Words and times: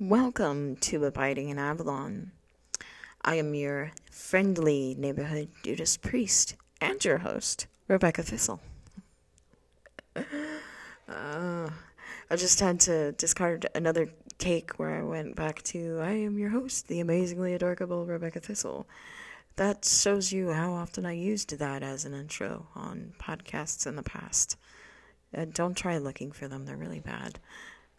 Welcome 0.00 0.76
to 0.76 1.06
Abiding 1.06 1.48
in 1.48 1.58
Avalon. 1.58 2.30
I 3.24 3.34
am 3.34 3.52
your 3.52 3.90
friendly 4.12 4.94
neighborhood 4.96 5.48
Judas 5.64 5.96
priest 5.96 6.54
and 6.80 7.04
your 7.04 7.18
host, 7.18 7.66
Rebecca 7.88 8.22
Thistle. 8.22 8.60
Uh, 10.14 11.70
I 12.30 12.36
just 12.36 12.60
had 12.60 12.78
to 12.80 13.10
discard 13.10 13.66
another 13.74 14.08
take 14.38 14.78
where 14.78 15.00
I 15.00 15.02
went 15.02 15.34
back 15.34 15.62
to 15.62 15.98
I 16.00 16.10
am 16.10 16.38
your 16.38 16.50
host, 16.50 16.86
the 16.86 17.00
amazingly 17.00 17.54
adorable 17.54 18.06
Rebecca 18.06 18.38
Thistle. 18.38 18.86
That 19.56 19.84
shows 19.84 20.30
you 20.30 20.52
how 20.52 20.74
often 20.74 21.06
I 21.06 21.14
used 21.14 21.58
that 21.58 21.82
as 21.82 22.04
an 22.04 22.14
intro 22.14 22.68
on 22.76 23.14
podcasts 23.18 23.84
in 23.84 23.96
the 23.96 24.04
past. 24.04 24.56
Uh, 25.36 25.46
don't 25.52 25.76
try 25.76 25.98
looking 25.98 26.30
for 26.30 26.46
them, 26.46 26.66
they're 26.66 26.76
really 26.76 27.00
bad. 27.00 27.40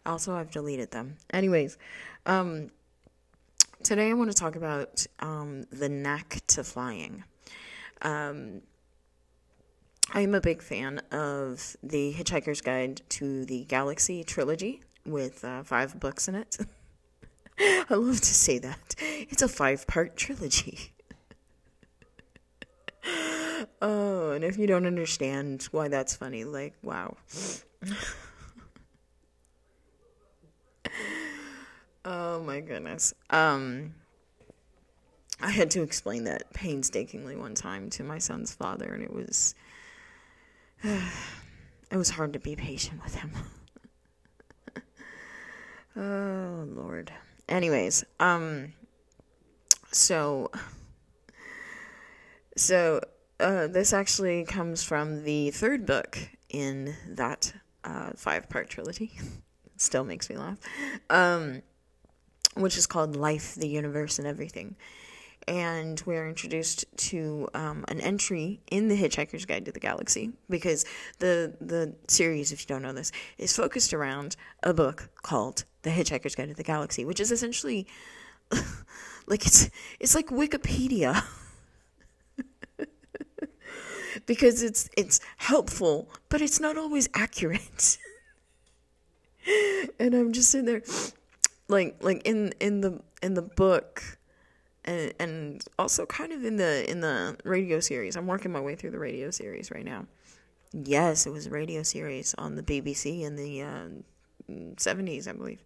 Also, 0.06 0.34
I've 0.34 0.50
deleted 0.50 0.90
them. 0.90 1.16
Anyways, 1.32 1.76
um, 2.26 2.70
today 3.82 4.10
I 4.10 4.14
want 4.14 4.30
to 4.30 4.36
talk 4.36 4.56
about 4.56 5.06
um, 5.20 5.64
the 5.70 5.88
knack 5.88 6.40
to 6.48 6.64
flying. 6.64 7.24
Um, 8.02 8.62
I 10.12 10.22
am 10.22 10.34
a 10.34 10.40
big 10.40 10.62
fan 10.62 11.00
of 11.12 11.76
the 11.82 12.12
Hitchhiker's 12.12 12.60
Guide 12.60 13.02
to 13.10 13.44
the 13.44 13.64
Galaxy 13.64 14.24
trilogy 14.24 14.82
with 15.06 15.44
uh, 15.44 15.62
five 15.62 16.00
books 16.00 16.26
in 16.28 16.34
it. 16.34 16.56
I 17.58 17.94
love 17.94 18.20
to 18.20 18.34
say 18.34 18.58
that. 18.58 18.94
It's 18.98 19.42
a 19.42 19.48
five 19.48 19.86
part 19.86 20.16
trilogy. 20.16 20.92
oh, 23.82 24.32
and 24.32 24.42
if 24.42 24.56
you 24.58 24.66
don't 24.66 24.86
understand 24.86 25.68
why 25.70 25.88
that's 25.88 26.16
funny, 26.16 26.44
like, 26.44 26.74
wow. 26.82 27.16
oh 32.04 32.40
my 32.42 32.60
goodness. 32.60 33.14
Um, 33.30 33.94
I 35.40 35.50
had 35.50 35.70
to 35.72 35.82
explain 35.82 36.24
that 36.24 36.52
painstakingly 36.52 37.36
one 37.36 37.54
time 37.54 37.90
to 37.90 38.04
my 38.04 38.18
son's 38.18 38.54
father, 38.54 38.92
and 38.92 39.02
it 39.02 39.12
was 39.12 39.54
it 40.82 41.96
was 41.96 42.10
hard 42.10 42.32
to 42.34 42.38
be 42.38 42.56
patient 42.56 43.02
with 43.02 43.14
him. 43.14 43.32
oh 45.96 46.64
Lord. 46.68 47.12
Anyways, 47.48 48.04
um, 48.20 48.74
so 49.90 50.50
so 52.56 53.00
uh, 53.40 53.66
this 53.66 53.92
actually 53.92 54.44
comes 54.44 54.82
from 54.82 55.24
the 55.24 55.50
third 55.50 55.86
book 55.86 56.18
in 56.50 56.94
that 57.08 57.52
uh, 57.84 58.10
five-part 58.14 58.68
trilogy. 58.68 59.12
Still 59.76 60.04
makes 60.04 60.28
me 60.28 60.36
laugh. 60.36 60.58
Um, 61.08 61.62
which 62.60 62.76
is 62.76 62.86
called 62.86 63.16
Life, 63.16 63.54
the 63.54 63.68
Universe, 63.68 64.18
and 64.18 64.26
Everything 64.26 64.76
and 65.48 66.02
we're 66.06 66.28
introduced 66.28 66.84
to 66.96 67.48
um, 67.54 67.84
an 67.88 68.00
entry 68.00 68.60
in 68.70 68.88
the 68.88 68.96
Hitchhiker's 68.96 69.44
Guide 69.44 69.64
to 69.64 69.72
the 69.72 69.80
Galaxy 69.80 70.32
because 70.48 70.84
the 71.18 71.54
the 71.60 71.94
series, 72.08 72.52
if 72.52 72.60
you 72.60 72.66
don't 72.66 72.82
know 72.82 72.92
this, 72.92 73.10
is 73.38 73.56
focused 73.56 73.92
around 73.92 74.36
a 74.62 74.74
book 74.74 75.08
called 75.22 75.64
The 75.82 75.90
Hitchhiker's 75.90 76.34
Guide 76.34 76.48
to 76.48 76.54
the 76.54 76.62
Galaxy, 76.62 77.04
which 77.04 77.20
is 77.20 77.32
essentially 77.32 77.86
like 79.26 79.46
it's 79.46 79.70
it's 79.98 80.14
like 80.14 80.28
Wikipedia. 80.28 81.24
because 84.26 84.62
it's 84.62 84.88
it's 84.96 85.20
helpful, 85.38 86.08
but 86.28 86.42
it's 86.42 86.60
not 86.60 86.76
always 86.76 87.08
accurate. 87.14 87.98
and 89.98 90.14
I'm 90.14 90.32
just 90.32 90.50
sitting 90.50 90.66
there 90.66 90.82
like 91.70 91.96
like 92.00 92.22
in 92.26 92.52
in 92.60 92.80
the 92.80 93.00
in 93.22 93.34
the 93.34 93.42
book 93.42 94.18
and 94.84 95.12
and 95.18 95.64
also 95.78 96.06
kind 96.06 96.32
of 96.32 96.44
in 96.44 96.56
the 96.56 96.88
in 96.90 97.00
the 97.00 97.36
radio 97.44 97.80
series. 97.80 98.16
I'm 98.16 98.26
working 98.26 98.52
my 98.52 98.60
way 98.60 98.74
through 98.74 98.90
the 98.90 98.98
radio 98.98 99.30
series 99.30 99.70
right 99.70 99.84
now. 99.84 100.06
Yes, 100.72 101.26
it 101.26 101.30
was 101.30 101.46
a 101.46 101.50
radio 101.50 101.82
series 101.82 102.34
on 102.38 102.54
the 102.54 102.62
BBC 102.62 103.22
in 103.22 103.34
the 103.34 103.62
uh, 103.62 103.88
70s, 104.48 105.26
I 105.26 105.32
believe. 105.32 105.64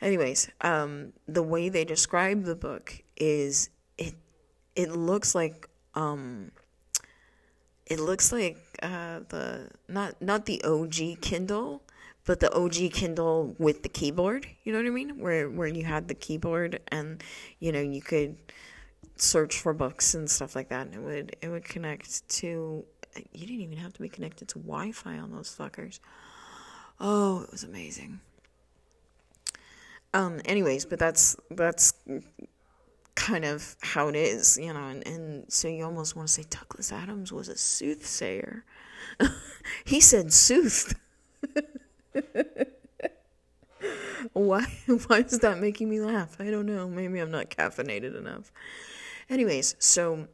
Anyways, 0.00 0.50
um, 0.60 1.12
the 1.28 1.42
way 1.42 1.68
they 1.68 1.84
describe 1.84 2.42
the 2.42 2.56
book 2.56 3.02
is 3.16 3.70
it 3.96 4.14
it 4.74 4.90
looks 4.90 5.34
like 5.34 5.68
um, 5.94 6.50
it 7.86 8.00
looks 8.00 8.32
like 8.32 8.58
uh, 8.82 9.20
the 9.28 9.70
not 9.88 10.20
not 10.20 10.46
the 10.46 10.62
OG 10.64 11.20
Kindle, 11.20 11.82
but 12.24 12.40
the 12.40 12.52
OG 12.52 12.92
Kindle 12.92 13.54
with 13.58 13.82
the 13.82 13.88
keyboard, 13.88 14.46
you 14.64 14.72
know 14.72 14.78
what 14.78 14.86
I 14.86 14.90
mean? 14.90 15.18
Where 15.18 15.50
where 15.50 15.68
you 15.68 15.84
had 15.84 16.08
the 16.08 16.14
keyboard 16.14 16.80
and 16.88 17.22
you 17.58 17.72
know 17.72 17.80
you 17.80 18.00
could 18.00 18.36
search 19.16 19.58
for 19.58 19.72
books 19.72 20.14
and 20.14 20.30
stuff 20.30 20.54
like 20.54 20.68
that, 20.68 20.86
and 20.86 20.94
it 20.94 21.00
would 21.00 21.36
it 21.42 21.48
would 21.48 21.64
connect 21.64 22.28
to. 22.40 22.84
You 23.32 23.46
didn't 23.46 23.60
even 23.60 23.78
have 23.78 23.92
to 23.94 24.00
be 24.00 24.08
connected 24.08 24.48
to 24.48 24.58
Wi-Fi 24.58 25.18
on 25.18 25.32
those 25.32 25.54
fuckers. 25.54 26.00
Oh, 26.98 27.42
it 27.42 27.50
was 27.50 27.64
amazing. 27.64 28.20
Um. 30.14 30.40
Anyways, 30.44 30.84
but 30.84 30.98
that's 30.98 31.36
that's 31.50 31.94
kind 33.14 33.44
of 33.44 33.76
how 33.82 34.08
it 34.08 34.16
is, 34.16 34.58
you 34.58 34.72
know, 34.72 34.88
and, 34.88 35.06
and 35.06 35.52
so 35.52 35.68
you 35.68 35.84
almost 35.84 36.16
want 36.16 36.28
to 36.28 36.32
say 36.32 36.44
Douglas 36.48 36.92
Adams 36.92 37.32
was 37.32 37.48
a 37.48 37.56
soothsayer. 37.56 38.64
he 39.84 40.00
said 40.00 40.32
sooth. 40.32 40.94
why 44.32 44.64
why 45.06 45.18
is 45.18 45.38
that 45.40 45.58
making 45.58 45.88
me 45.88 46.00
laugh? 46.00 46.36
I 46.38 46.50
don't 46.50 46.66
know. 46.66 46.88
Maybe 46.88 47.18
I'm 47.18 47.30
not 47.30 47.50
caffeinated 47.50 48.16
enough. 48.16 48.52
Anyways, 49.28 49.76
so 49.78 50.28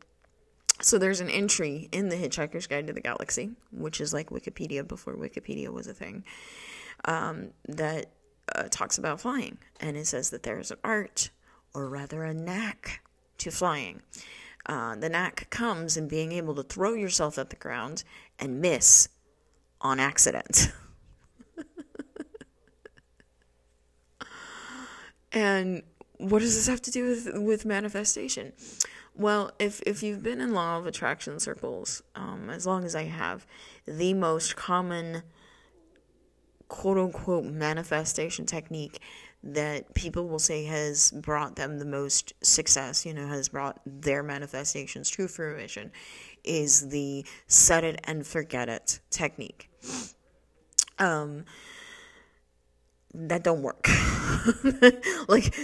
so 0.80 0.98
there's 0.98 1.20
an 1.20 1.30
entry 1.30 1.88
in 1.92 2.08
the 2.08 2.16
Hitchhiker's 2.16 2.66
Guide 2.66 2.86
to 2.86 2.92
the 2.92 3.00
Galaxy, 3.00 3.50
which 3.72 4.00
is 4.00 4.12
like 4.12 4.30
Wikipedia 4.30 4.86
before 4.86 5.14
Wikipedia 5.16 5.72
was 5.72 5.86
a 5.86 5.94
thing, 5.94 6.24
um, 7.04 7.50
that 7.66 8.06
uh, 8.54 8.64
talks 8.70 8.98
about 8.98 9.20
flying, 9.20 9.58
and 9.80 9.96
it 9.96 10.06
says 10.06 10.30
that 10.30 10.44
there's 10.44 10.70
an 10.70 10.78
art, 10.84 11.30
or 11.74 11.88
rather 11.88 12.24
a 12.24 12.32
knack, 12.32 13.02
to 13.38 13.50
flying. 13.50 14.02
Uh, 14.66 14.94
the 14.96 15.08
knack 15.08 15.48
comes 15.50 15.96
in 15.96 16.08
being 16.08 16.32
able 16.32 16.54
to 16.54 16.62
throw 16.62 16.92
yourself 16.92 17.38
at 17.38 17.50
the 17.50 17.56
ground 17.56 18.04
and 18.38 18.60
miss 18.60 19.08
on 19.80 19.98
accident. 19.98 20.72
And 25.38 25.84
what 26.16 26.40
does 26.40 26.56
this 26.56 26.66
have 26.66 26.82
to 26.82 26.90
do 26.90 27.04
with 27.04 27.28
with 27.34 27.64
manifestation? 27.64 28.52
Well, 29.14 29.52
if 29.60 29.80
if 29.86 30.02
you've 30.02 30.20
been 30.20 30.40
in 30.40 30.52
law 30.52 30.78
of 30.78 30.86
attraction 30.86 31.38
circles, 31.38 32.02
um, 32.16 32.50
as 32.50 32.66
long 32.66 32.84
as 32.84 32.96
I 32.96 33.04
have, 33.04 33.46
the 33.86 34.14
most 34.14 34.56
common 34.56 35.22
quote 36.66 36.98
unquote 36.98 37.44
manifestation 37.44 38.46
technique 38.46 39.00
that 39.44 39.94
people 39.94 40.26
will 40.26 40.40
say 40.40 40.64
has 40.64 41.12
brought 41.12 41.54
them 41.54 41.78
the 41.78 41.84
most 41.84 42.32
success, 42.42 43.06
you 43.06 43.14
know, 43.14 43.28
has 43.28 43.48
brought 43.48 43.80
their 43.86 44.24
manifestations 44.24 45.08
to 45.12 45.28
fruition, 45.28 45.92
is 46.42 46.88
the 46.88 47.24
set 47.46 47.84
it 47.84 48.00
and 48.02 48.26
forget 48.26 48.68
it 48.68 48.98
technique. 49.10 49.70
Um, 50.98 51.44
that 53.14 53.44
don't 53.44 53.62
work. 53.62 53.88
like, 55.28 55.54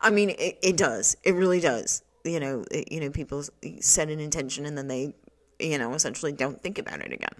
I 0.00 0.10
mean, 0.10 0.30
it, 0.30 0.58
it 0.62 0.76
does. 0.76 1.16
It 1.22 1.34
really 1.34 1.60
does. 1.60 2.02
You 2.24 2.40
know, 2.40 2.64
it, 2.70 2.92
you 2.92 3.00
know, 3.00 3.10
people 3.10 3.44
set 3.80 4.10
an 4.10 4.20
intention 4.20 4.66
and 4.66 4.76
then 4.76 4.88
they, 4.88 5.14
you 5.58 5.78
know, 5.78 5.94
essentially 5.94 6.32
don't 6.32 6.60
think 6.62 6.78
about 6.78 7.00
it 7.00 7.12
again. 7.12 7.34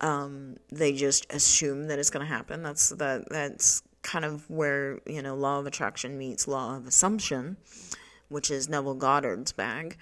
Um, 0.00 0.56
they 0.70 0.92
just 0.92 1.26
assume 1.32 1.88
that 1.88 1.98
it's 1.98 2.10
going 2.10 2.26
to 2.26 2.32
happen. 2.32 2.62
That's 2.62 2.90
that. 2.90 3.28
That's 3.30 3.82
kind 4.06 4.24
of 4.24 4.48
where 4.48 5.00
you 5.04 5.20
know 5.20 5.34
law 5.34 5.58
of 5.58 5.66
attraction 5.66 6.16
meets 6.16 6.46
law 6.46 6.76
of 6.76 6.86
assumption, 6.86 7.56
which 8.28 8.50
is 8.50 8.68
Neville 8.68 8.94
Goddard's 8.94 9.52
bag, 9.52 9.96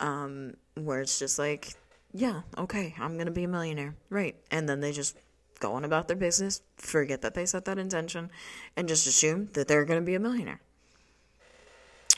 um, 0.00 0.54
where 0.74 1.00
it's 1.00 1.18
just 1.18 1.38
like, 1.38 1.74
yeah, 2.12 2.42
okay, 2.56 2.94
I'm 2.98 3.18
gonna 3.18 3.30
be 3.30 3.44
a 3.44 3.48
millionaire, 3.48 3.94
right? 4.10 4.36
And 4.50 4.68
then 4.68 4.80
they 4.80 4.92
just 4.92 5.16
go 5.62 5.74
on 5.74 5.84
about 5.84 6.08
their 6.08 6.16
business, 6.16 6.60
forget 6.76 7.22
that 7.22 7.34
they 7.34 7.46
set 7.46 7.64
that 7.64 7.78
intention, 7.78 8.30
and 8.76 8.88
just 8.88 9.06
assume 9.06 9.48
that 9.54 9.68
they're 9.68 9.84
going 9.84 10.00
to 10.00 10.04
be 10.04 10.14
a 10.14 10.20
millionaire. 10.20 10.60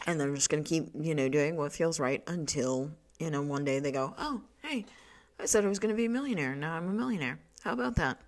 And 0.06 0.20
they're 0.20 0.35
just 0.35 0.50
going 0.50 0.64
to 0.64 0.69
keep, 0.69 0.88
you 0.99 1.14
know, 1.14 1.29
doing 1.29 1.56
what 1.56 1.73
feels 1.73 2.00
right 2.00 2.23
until, 2.26 2.91
you 3.19 3.31
know, 3.31 3.43
one 3.43 3.64
day 3.64 3.79
they 3.79 3.93
go, 3.93 4.14
oh, 4.19 4.41
hey, 4.62 4.87
I 5.38 5.46
said 5.46 5.64
I 5.64 5.69
was 5.69 5.79
going 5.79 5.94
to 5.94 5.96
be 5.96 6.06
a 6.06 6.11
millionaire. 6.11 6.55
Now 6.55 6.75
I'm 6.75 6.88
a 6.88 6.93
millionaire. 6.93 7.38
How 7.62 7.73
about 7.73 7.96
that? 7.96 8.19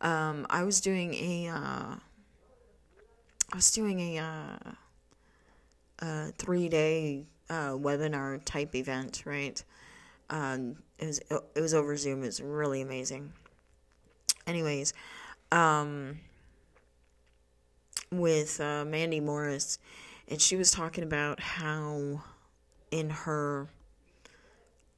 Um, 0.00 0.46
I 0.50 0.64
was 0.64 0.80
doing 0.80 1.14
a, 1.14 1.48
uh, 1.48 1.96
I 3.52 3.56
was 3.56 3.70
doing 3.70 4.00
a, 4.00 4.18
uh, 4.18 4.72
a 6.00 6.32
three 6.38 6.68
day 6.68 7.26
uh, 7.48 7.70
webinar 7.72 8.40
type 8.44 8.74
event, 8.74 9.22
right? 9.24 9.62
Um, 10.30 10.76
it 10.98 11.06
was 11.06 11.20
it 11.54 11.60
was 11.60 11.74
over 11.74 11.96
Zoom. 11.96 12.22
It 12.22 12.26
was 12.26 12.40
really 12.40 12.80
amazing 12.80 13.32
anyways, 14.46 14.94
um, 15.52 16.20
with 18.10 18.60
uh, 18.60 18.84
Mandy 18.84 19.20
Morris, 19.20 19.78
and 20.28 20.40
she 20.40 20.56
was 20.56 20.70
talking 20.70 21.04
about 21.04 21.40
how 21.40 22.22
in 22.90 23.10
her 23.10 23.68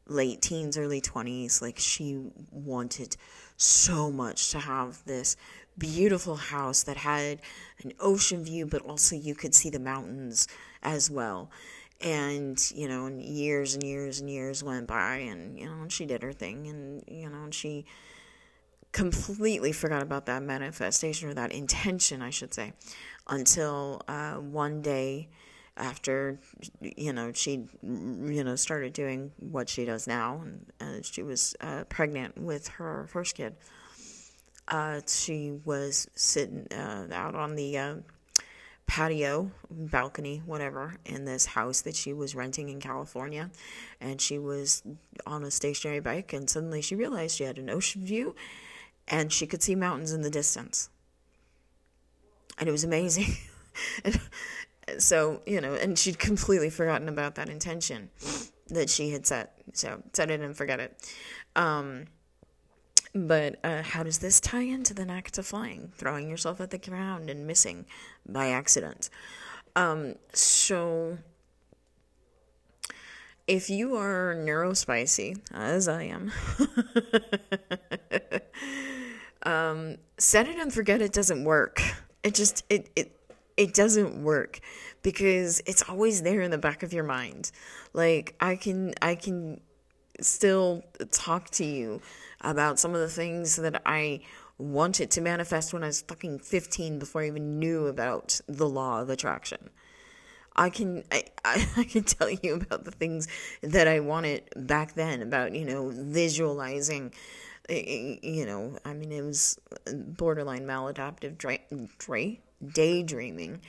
late 0.06 0.40
teens, 0.40 0.78
early 0.78 1.00
20s, 1.00 1.60
like 1.60 1.78
she 1.78 2.18
wanted 2.50 3.16
so 3.56 4.10
much 4.10 4.50
to 4.50 4.58
have 4.58 5.04
this 5.04 5.36
beautiful 5.76 6.36
house 6.36 6.82
that 6.84 6.96
had 6.96 7.40
an 7.82 7.92
ocean 8.00 8.42
view, 8.42 8.66
but 8.66 8.82
also 8.82 9.14
you 9.14 9.34
could 9.34 9.54
see 9.54 9.70
the 9.70 9.78
mountains 9.78 10.48
as 10.82 11.10
well. 11.10 11.50
And, 12.00 12.58
you 12.74 12.88
know, 12.88 13.06
and 13.06 13.20
years 13.20 13.74
and 13.74 13.82
years 13.82 14.20
and 14.20 14.30
years 14.30 14.62
went 14.62 14.86
by, 14.86 15.16
and, 15.16 15.58
you 15.58 15.66
know, 15.66 15.82
and 15.82 15.92
she 15.92 16.06
did 16.06 16.22
her 16.22 16.32
thing, 16.32 16.68
and, 16.68 17.02
you 17.08 17.28
know, 17.28 17.44
and 17.44 17.54
she 17.54 17.84
completely 18.98 19.70
forgot 19.70 20.02
about 20.02 20.26
that 20.26 20.42
manifestation 20.42 21.28
or 21.28 21.34
that 21.34 21.52
intention, 21.52 22.20
I 22.20 22.30
should 22.30 22.52
say, 22.52 22.72
until 23.28 24.02
uh, 24.08 24.34
one 24.34 24.82
day 24.82 25.28
after 25.76 26.40
you 26.80 27.12
know 27.12 27.30
she 27.32 27.64
you 27.80 28.42
know 28.42 28.56
started 28.56 28.92
doing 28.92 29.30
what 29.38 29.68
she 29.68 29.84
does 29.84 30.08
now 30.08 30.42
and 30.42 30.66
uh, 30.80 31.00
she 31.02 31.22
was 31.22 31.54
uh, 31.60 31.84
pregnant 31.88 32.36
with 32.36 32.66
her 32.66 33.06
first 33.08 33.36
kid. 33.36 33.54
Uh, 34.66 35.00
she 35.06 35.52
was 35.64 36.08
sitting 36.16 36.66
uh, 36.72 37.06
out 37.12 37.36
on 37.36 37.54
the 37.54 37.78
uh, 37.78 37.94
patio 38.88 39.48
balcony 39.70 40.42
whatever 40.44 40.96
in 41.04 41.24
this 41.24 41.46
house 41.46 41.82
that 41.82 41.94
she 41.94 42.12
was 42.12 42.34
renting 42.34 42.70
in 42.70 42.80
california 42.80 43.50
and 44.00 44.18
she 44.18 44.38
was 44.38 44.82
on 45.26 45.44
a 45.44 45.50
stationary 45.50 46.00
bike 46.00 46.32
and 46.32 46.48
suddenly 46.48 46.80
she 46.80 46.96
realized 46.96 47.36
she 47.36 47.44
had 47.44 47.58
an 47.58 47.68
ocean 47.68 48.02
view 48.04 48.34
and 49.08 49.32
she 49.32 49.46
could 49.46 49.62
see 49.62 49.75
mountains 49.75 50.12
in 50.12 50.22
the 50.22 50.31
distance. 50.31 50.88
And 52.58 52.69
it 52.69 52.72
was 52.72 52.84
amazing. 52.84 53.37
So 54.96 55.43
you 55.46 55.60
know 55.60 55.75
and 55.75 55.99
she'd 55.99 56.19
completely 56.19 56.70
forgotten 56.70 57.10
about 57.10 57.34
that 57.34 57.50
intention 57.50 58.08
that 58.69 58.88
she 58.88 59.10
had 59.10 59.26
set. 59.26 59.52
So 59.75 60.02
set 60.14 60.31
it 60.31 60.40
and 60.40 60.56
forget 60.56 60.81
it. 60.81 61.14
Um, 61.56 62.06
but 63.14 63.58
uh, 63.64 63.82
how 63.82 64.02
does 64.02 64.19
this 64.19 64.40
tie 64.40 64.62
into 64.62 64.94
the 64.94 65.11
act 65.11 65.38
of 65.38 65.46
flying? 65.46 65.93
Throwing 65.94 66.28
yourself 66.28 66.61
at 66.61 66.70
the 66.70 66.78
ground 66.78 67.31
and 67.31 67.46
missing 67.46 67.87
by 68.26 68.49
accident. 68.49 69.08
Um, 69.76 70.16
so 70.32 71.19
if 73.46 73.70
you 73.70 73.96
are 73.96 74.34
neurospicy 74.37 75.40
as 75.52 75.88
i 75.88 76.02
am 76.02 76.31
um, 79.44 79.96
set 80.19 80.49
it 80.49 80.58
and 80.58 80.73
forget 80.73 81.00
it 81.00 81.12
doesn't 81.12 81.44
work 81.44 81.82
it 82.23 82.35
just 82.35 82.64
it, 82.69 82.90
it 82.96 83.12
it 83.56 83.75
doesn't 83.75 84.23
work 84.23 84.61
because 85.02 85.61
it's 85.67 85.82
always 85.88 86.23
there 86.23 86.40
in 86.43 86.50
the 86.50 86.58
back 86.58 86.82
of 86.82 86.93
your 86.93 87.05
mind. 87.05 87.50
Like 87.93 88.35
I 88.40 88.56
can 88.56 88.94
I 89.02 89.14
can 89.14 89.61
still 90.20 90.85
talk 91.11 91.50
to 91.50 91.64
you 91.64 92.00
about 92.40 92.79
some 92.79 92.94
of 92.94 93.00
the 93.00 93.08
things 93.08 93.56
that 93.56 93.82
I 93.87 94.20
wanted 94.58 95.11
to 95.12 95.20
manifest 95.20 95.73
when 95.73 95.85
I 95.85 95.87
was 95.87 96.02
fucking 96.02 96.40
15 96.40 96.99
before 96.99 97.23
I 97.23 97.29
even 97.29 97.58
knew 97.58 97.87
about 97.87 98.40
the 98.49 98.69
law 98.69 99.00
of 99.00 99.11
attraction. 99.11 99.70
I 100.55 100.70
can 100.70 101.05
I, 101.11 101.25
I, 101.44 101.69
I 101.79 101.85
can 101.85 102.05
tell 102.05 102.31
you 102.31 102.55
about 102.55 102.85
the 102.85 102.90
things 102.90 103.29
that 103.62 103.88
I 103.88 104.00
wanted 104.00 104.43
back 104.56 104.94
then 104.94 105.23
about, 105.23 105.55
you 105.55 105.64
know, 105.64 105.90
visualizing 105.90 107.12
you 107.68 108.46
know, 108.46 108.78
I 108.84 108.94
mean 108.94 109.12
it 109.12 109.22
was 109.22 109.58
borderline 109.92 110.64
maladaptive 110.66 111.36
dra- 111.38 111.58
dra- 111.98 112.38
daydreaming 112.66 113.60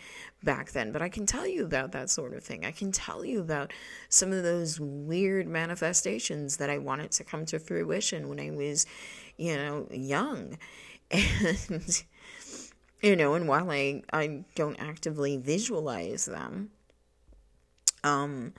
back 0.43 0.71
then, 0.71 0.91
but 0.91 1.01
I 1.01 1.09
can 1.09 1.25
tell 1.25 1.47
you 1.47 1.63
about 1.65 1.91
that 1.91 2.09
sort 2.09 2.33
of 2.33 2.43
thing. 2.43 2.65
I 2.65 2.71
can 2.71 2.91
tell 2.91 3.23
you 3.23 3.39
about 3.39 3.73
some 4.07 4.31
of 4.31 4.43
those 4.43 4.79
weird 4.79 5.47
manifestations 5.47 6.57
that 6.57 6.69
I 6.69 6.77
wanted 6.77 7.11
to 7.11 7.23
come 7.23 7.45
to 7.47 7.59
fruition 7.59 8.29
when 8.29 8.39
I 8.39 8.51
was, 8.51 8.85
you 9.37 9.55
know, 9.55 9.87
young. 9.91 10.57
And, 11.11 12.03
you 13.01 13.15
know, 13.15 13.33
and 13.33 13.47
while 13.47 13.71
I, 13.71 14.03
I 14.11 14.43
don't 14.55 14.75
actively 14.75 15.37
visualize 15.37 16.25
them, 16.25 16.71
um, 18.03 18.53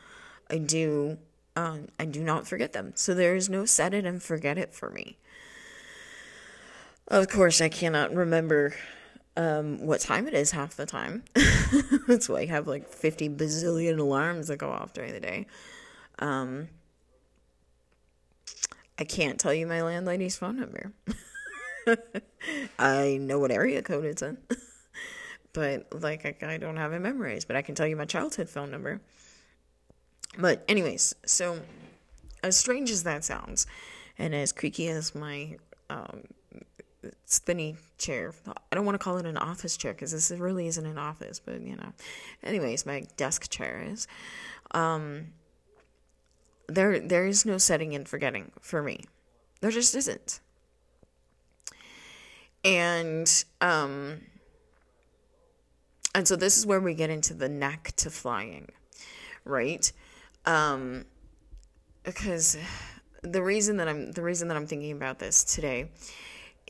I 0.50 0.58
do, 0.58 1.18
uh, 1.54 1.78
I 1.98 2.06
do 2.06 2.24
not 2.24 2.48
forget 2.48 2.72
them. 2.72 2.92
So 2.94 3.14
there 3.14 3.36
is 3.36 3.48
no 3.48 3.66
set 3.66 3.92
it 3.92 4.06
and 4.06 4.22
forget 4.22 4.56
it 4.58 4.74
for 4.74 4.90
me. 4.90 5.18
Of 7.10 7.28
course, 7.28 7.60
I 7.60 7.68
cannot 7.68 8.14
remember 8.14 8.72
um, 9.36 9.84
what 9.84 10.00
time 10.00 10.28
it 10.28 10.34
is 10.34 10.52
half 10.52 10.76
the 10.76 10.86
time. 10.86 11.24
That's 12.06 12.28
why 12.28 12.42
I 12.42 12.46
have 12.46 12.68
like 12.68 12.88
50 12.88 13.30
bazillion 13.30 13.98
alarms 13.98 14.46
that 14.46 14.58
go 14.58 14.70
off 14.70 14.92
during 14.92 15.12
the 15.12 15.20
day. 15.20 15.46
Um, 16.20 16.68
I 18.96 19.04
can't 19.04 19.40
tell 19.40 19.52
you 19.52 19.66
my 19.66 19.82
landlady's 19.82 20.36
phone 20.36 20.60
number. 20.60 20.92
I 22.78 23.16
know 23.20 23.40
what 23.40 23.50
area 23.50 23.82
code 23.82 24.04
it's 24.04 24.22
in. 24.22 24.38
but 25.52 25.88
like 26.00 26.24
I, 26.24 26.52
I 26.52 26.58
don't 26.58 26.76
have 26.76 26.92
it 26.92 27.00
memorized, 27.00 27.48
but 27.48 27.56
I 27.56 27.62
can 27.62 27.74
tell 27.74 27.88
you 27.88 27.96
my 27.96 28.04
childhood 28.04 28.48
phone 28.48 28.70
number. 28.70 29.00
But 30.38 30.64
anyways, 30.68 31.16
so 31.26 31.60
as 32.44 32.56
strange 32.56 32.88
as 32.88 33.02
that 33.02 33.24
sounds, 33.24 33.66
and 34.16 34.32
as 34.32 34.52
creaky 34.52 34.88
as 34.88 35.12
my 35.12 35.56
um, 35.88 36.22
spinny 37.24 37.76
chair. 37.98 38.32
I 38.46 38.74
don't 38.74 38.84
want 38.84 38.94
to 38.94 39.02
call 39.02 39.18
it 39.18 39.26
an 39.26 39.36
office 39.36 39.76
chair 39.76 39.92
because 39.92 40.12
this 40.12 40.30
really 40.30 40.66
isn't 40.66 40.86
an 40.86 40.98
office, 40.98 41.40
but 41.40 41.60
you 41.60 41.76
know. 41.76 41.92
Anyways, 42.42 42.86
my 42.86 43.04
desk 43.16 43.50
chair 43.50 43.84
is. 43.86 44.06
Um, 44.72 45.28
there, 46.68 47.00
there 47.00 47.26
is 47.26 47.44
no 47.44 47.58
setting 47.58 47.94
and 47.94 48.08
forgetting 48.08 48.52
for 48.60 48.82
me. 48.82 49.04
There 49.60 49.70
just 49.70 49.94
isn't. 49.94 50.40
And 52.64 53.44
um, 53.60 54.20
and 56.14 56.26
so 56.26 56.36
this 56.36 56.58
is 56.58 56.66
where 56.66 56.80
we 56.80 56.94
get 56.94 57.10
into 57.10 57.34
the 57.34 57.48
knack 57.48 57.92
to 57.96 58.10
flying, 58.10 58.68
right? 59.44 59.90
Um, 60.44 61.06
because 62.02 62.56
the 63.22 63.42
reason 63.42 63.76
that 63.78 63.88
I'm 63.88 64.12
the 64.12 64.22
reason 64.22 64.48
that 64.48 64.56
I'm 64.56 64.66
thinking 64.66 64.92
about 64.92 65.18
this 65.18 65.44
today 65.44 65.90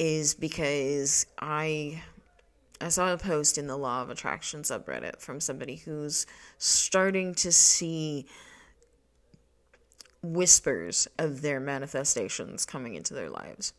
is 0.00 0.32
because 0.32 1.26
I 1.38 2.02
I 2.80 2.88
saw 2.88 3.12
a 3.12 3.18
post 3.18 3.58
in 3.58 3.66
the 3.66 3.76
Law 3.76 4.00
of 4.00 4.08
Attraction 4.08 4.62
subreddit 4.62 5.20
from 5.20 5.38
somebody 5.38 5.76
who's 5.76 6.26
starting 6.56 7.34
to 7.34 7.52
see 7.52 8.26
whispers 10.22 11.06
of 11.18 11.42
their 11.42 11.60
manifestations 11.60 12.64
coming 12.64 12.94
into 12.94 13.12
their 13.12 13.28
lives. 13.28 13.74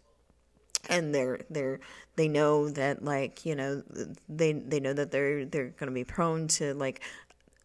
And 0.89 1.13
they're 1.13 1.39
they're 1.49 1.79
they 2.15 2.27
know 2.27 2.69
that 2.69 3.03
like, 3.03 3.43
you 3.43 3.55
know, 3.55 3.81
they 4.29 4.53
they 4.53 4.79
know 4.79 4.93
that 4.93 5.09
they're 5.09 5.45
they're 5.45 5.69
going 5.69 5.89
to 5.89 5.93
be 5.93 6.03
prone 6.03 6.47
to 6.49 6.75
like 6.75 7.01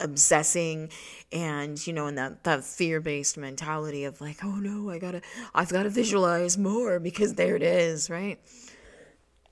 obsessing 0.00 0.90
and 1.32 1.86
you 1.86 1.92
know 1.92 2.06
and 2.06 2.18
that 2.18 2.44
that 2.44 2.62
fear-based 2.62 3.38
mentality 3.38 4.04
of 4.04 4.20
like 4.20 4.44
oh 4.44 4.56
no 4.56 4.90
i 4.90 4.98
gotta 4.98 5.22
i've 5.54 5.70
gotta 5.70 5.88
visualize 5.88 6.58
more 6.58 7.00
because 7.00 7.34
there 7.34 7.56
it 7.56 7.62
is 7.62 8.10
right? 8.10 8.38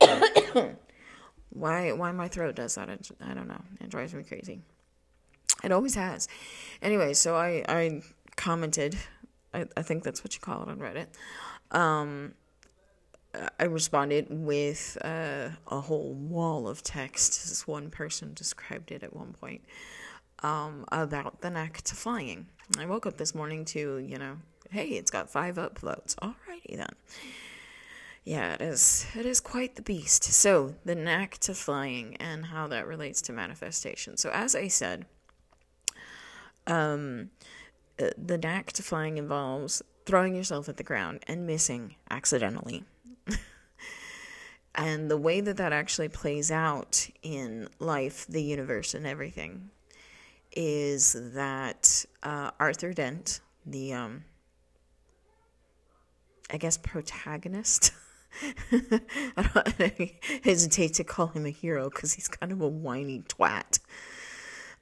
Why 1.50 1.92
why 1.92 2.10
my 2.10 2.28
throat 2.28 2.56
does 2.56 2.74
that 2.74 2.90
I, 2.90 3.32
don't 3.32 3.46
know. 3.46 3.62
It 3.80 3.88
drives 3.88 4.12
me 4.12 4.24
crazy. 4.24 4.60
It 5.62 5.70
always 5.70 5.94
has. 5.94 6.28
Anyway 6.82 7.14
so 7.14 7.36
i 7.36 7.64
i 7.68 8.02
commented 8.36 8.96
i, 9.54 9.64
I 9.76 9.82
think 9.82 10.02
that's 10.02 10.24
what 10.24 10.34
you 10.34 10.40
call 10.40 10.62
it 10.62 10.68
on 10.68 10.78
reddit 10.78 11.06
um 11.70 12.34
I 13.58 13.64
responded 13.64 14.26
with 14.30 14.96
uh, 15.02 15.48
a 15.66 15.80
whole 15.80 16.14
wall 16.14 16.68
of 16.68 16.84
text, 16.84 17.50
as 17.50 17.66
one 17.66 17.90
person 17.90 18.32
described 18.32 18.92
it 18.92 19.02
at 19.02 19.14
one 19.14 19.32
point 19.32 19.62
um, 20.42 20.84
about 20.90 21.40
the 21.40 21.50
knack 21.50 21.82
to 21.82 21.94
flying. 21.94 22.46
I 22.78 22.86
woke 22.86 23.06
up 23.06 23.16
this 23.16 23.34
morning 23.34 23.64
to, 23.66 23.98
you 23.98 24.18
know, 24.18 24.38
hey, 24.70 24.88
it's 24.88 25.10
got 25.10 25.30
five 25.30 25.56
upvotes. 25.56 26.14
Alrighty 26.16 26.76
then. 26.76 26.94
Yeah, 28.24 28.54
it 28.54 28.62
is. 28.62 29.06
It 29.14 29.26
is 29.26 29.40
quite 29.40 29.76
the 29.76 29.82
beast. 29.82 30.24
So, 30.24 30.76
the 30.84 30.94
knack 30.94 31.36
to 31.38 31.54
flying 31.54 32.16
and 32.16 32.46
how 32.46 32.66
that 32.68 32.86
relates 32.86 33.20
to 33.22 33.32
manifestation. 33.32 34.16
So, 34.16 34.30
as 34.30 34.56
I 34.56 34.68
said, 34.68 35.04
um, 36.66 37.30
uh, 38.00 38.10
the 38.16 38.38
knack 38.38 38.72
to 38.72 38.82
flying 38.82 39.18
involves 39.18 39.82
throwing 40.06 40.34
yourself 40.34 40.68
at 40.68 40.78
the 40.78 40.82
ground 40.82 41.20
and 41.28 41.46
missing 41.46 41.96
accidentally. 42.10 42.84
and 44.74 45.10
the 45.10 45.18
way 45.18 45.42
that 45.42 45.58
that 45.58 45.74
actually 45.74 46.08
plays 46.08 46.50
out 46.50 47.08
in 47.22 47.68
life, 47.78 48.26
the 48.26 48.42
universe, 48.42 48.94
and 48.94 49.06
everything 49.06 49.70
is 50.56 51.16
that 51.34 52.04
uh, 52.22 52.50
Arthur 52.60 52.92
Dent, 52.92 53.40
the 53.66 53.92
um, 53.92 54.24
I 56.50 56.56
guess 56.56 56.76
protagonist 56.76 57.92
I 58.72 59.42
don't 59.54 60.12
hesitate 60.44 60.94
to 60.94 61.04
call 61.04 61.28
him 61.28 61.46
a 61.46 61.50
hero 61.50 61.88
because 61.88 62.14
he's 62.14 62.28
kind 62.28 62.52
of 62.52 62.60
a 62.60 62.68
whiny 62.68 63.20
twat. 63.20 63.78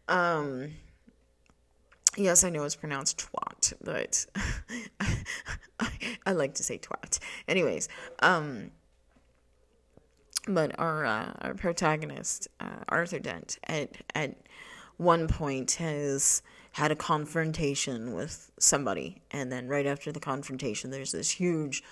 Um, 0.08 0.72
yes, 2.16 2.44
I 2.44 2.50
know 2.50 2.64
it's 2.64 2.74
pronounced 2.74 3.18
twat, 3.18 3.72
but 3.82 4.26
I, 5.80 5.98
I, 6.26 6.32
like 6.32 6.54
to 6.54 6.62
say 6.62 6.78
twat. 6.78 7.18
Anyways, 7.46 7.88
um, 8.20 8.70
but 10.48 10.78
our 10.78 11.04
uh, 11.04 11.32
our 11.40 11.54
protagonist, 11.54 12.48
uh, 12.60 12.84
Arthur 12.88 13.18
Dent, 13.18 13.58
at 13.64 13.96
at 14.14 14.36
one 14.96 15.28
point 15.28 15.72
has 15.72 16.42
had 16.72 16.90
a 16.90 16.96
confrontation 16.96 18.14
with 18.14 18.50
somebody, 18.58 19.22
and 19.30 19.52
then 19.52 19.68
right 19.68 19.86
after 19.86 20.10
the 20.10 20.20
confrontation, 20.20 20.90
there's 20.90 21.12
this 21.12 21.30
huge 21.30 21.82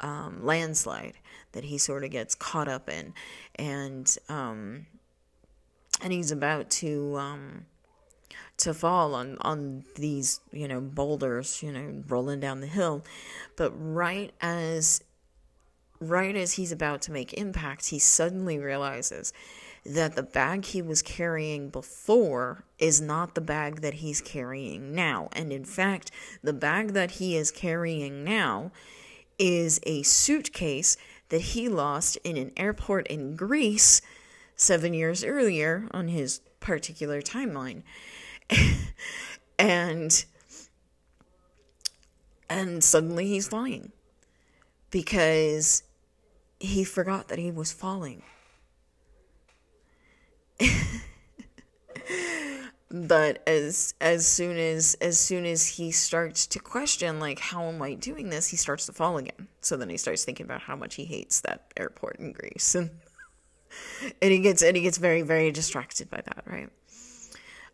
um, 0.00 0.44
landslide 0.44 1.14
that 1.52 1.64
he 1.64 1.78
sort 1.78 2.04
of 2.04 2.10
gets 2.10 2.34
caught 2.34 2.68
up 2.68 2.88
in, 2.88 3.14
and 3.54 4.18
um, 4.28 4.86
and 6.02 6.12
he's 6.12 6.30
about 6.30 6.68
to 6.68 7.16
um, 7.16 7.66
to 8.58 8.74
fall 8.74 9.14
on 9.14 9.38
on 9.40 9.84
these 9.96 10.40
you 10.52 10.68
know 10.68 10.80
boulders, 10.80 11.62
you 11.62 11.72
know, 11.72 12.02
rolling 12.08 12.40
down 12.40 12.60
the 12.60 12.66
hill, 12.66 13.04
but 13.56 13.72
right 13.76 14.32
as 14.40 15.02
right 16.00 16.36
as 16.36 16.52
he's 16.54 16.72
about 16.72 17.00
to 17.02 17.12
make 17.12 17.32
impact, 17.34 17.88
he 17.88 17.98
suddenly 17.98 18.58
realizes 18.58 19.32
that 19.94 20.16
the 20.16 20.22
bag 20.22 20.64
he 20.64 20.82
was 20.82 21.02
carrying 21.02 21.68
before 21.68 22.64
is 22.78 23.00
not 23.00 23.34
the 23.34 23.40
bag 23.40 23.80
that 23.80 23.94
he's 23.94 24.20
carrying 24.20 24.94
now. 24.94 25.28
And 25.32 25.52
in 25.52 25.64
fact, 25.64 26.10
the 26.42 26.52
bag 26.52 26.92
that 26.92 27.12
he 27.12 27.36
is 27.36 27.50
carrying 27.50 28.24
now 28.24 28.72
is 29.38 29.80
a 29.84 30.02
suitcase 30.02 30.96
that 31.28 31.40
he 31.40 31.68
lost 31.68 32.16
in 32.24 32.36
an 32.36 32.52
airport 32.56 33.06
in 33.08 33.36
Greece 33.36 34.00
seven 34.54 34.94
years 34.94 35.24
earlier 35.24 35.88
on 35.90 36.08
his 36.08 36.40
particular 36.60 37.20
timeline. 37.20 37.82
and 39.58 40.24
and 42.48 42.82
suddenly 42.82 43.26
he's 43.26 43.48
flying 43.48 43.92
because 44.90 45.82
he 46.60 46.84
forgot 46.84 47.28
that 47.28 47.38
he 47.38 47.50
was 47.50 47.72
falling. 47.72 48.22
but 52.90 53.42
as 53.46 53.94
as 54.00 54.26
soon 54.26 54.56
as 54.56 54.96
as 55.00 55.18
soon 55.18 55.44
as 55.44 55.66
he 55.66 55.90
starts 55.90 56.46
to 56.46 56.58
question 56.58 57.20
like 57.20 57.38
how 57.38 57.64
am 57.64 57.82
i 57.82 57.94
doing 57.94 58.30
this 58.30 58.48
he 58.48 58.56
starts 58.56 58.86
to 58.86 58.92
fall 58.92 59.18
again. 59.18 59.48
So 59.60 59.76
then 59.76 59.88
he 59.88 59.96
starts 59.96 60.24
thinking 60.24 60.46
about 60.46 60.62
how 60.62 60.76
much 60.76 60.94
he 60.94 61.04
hates 61.04 61.40
that 61.40 61.72
airport 61.76 62.18
in 62.20 62.32
greece. 62.32 62.74
And 62.74 62.90
and 64.22 64.32
he 64.32 64.38
gets 64.38 64.62
and 64.62 64.76
he 64.76 64.82
gets 64.82 64.98
very 64.98 65.22
very 65.22 65.50
distracted 65.50 66.08
by 66.10 66.22
that 66.24 66.44
right? 66.46 66.70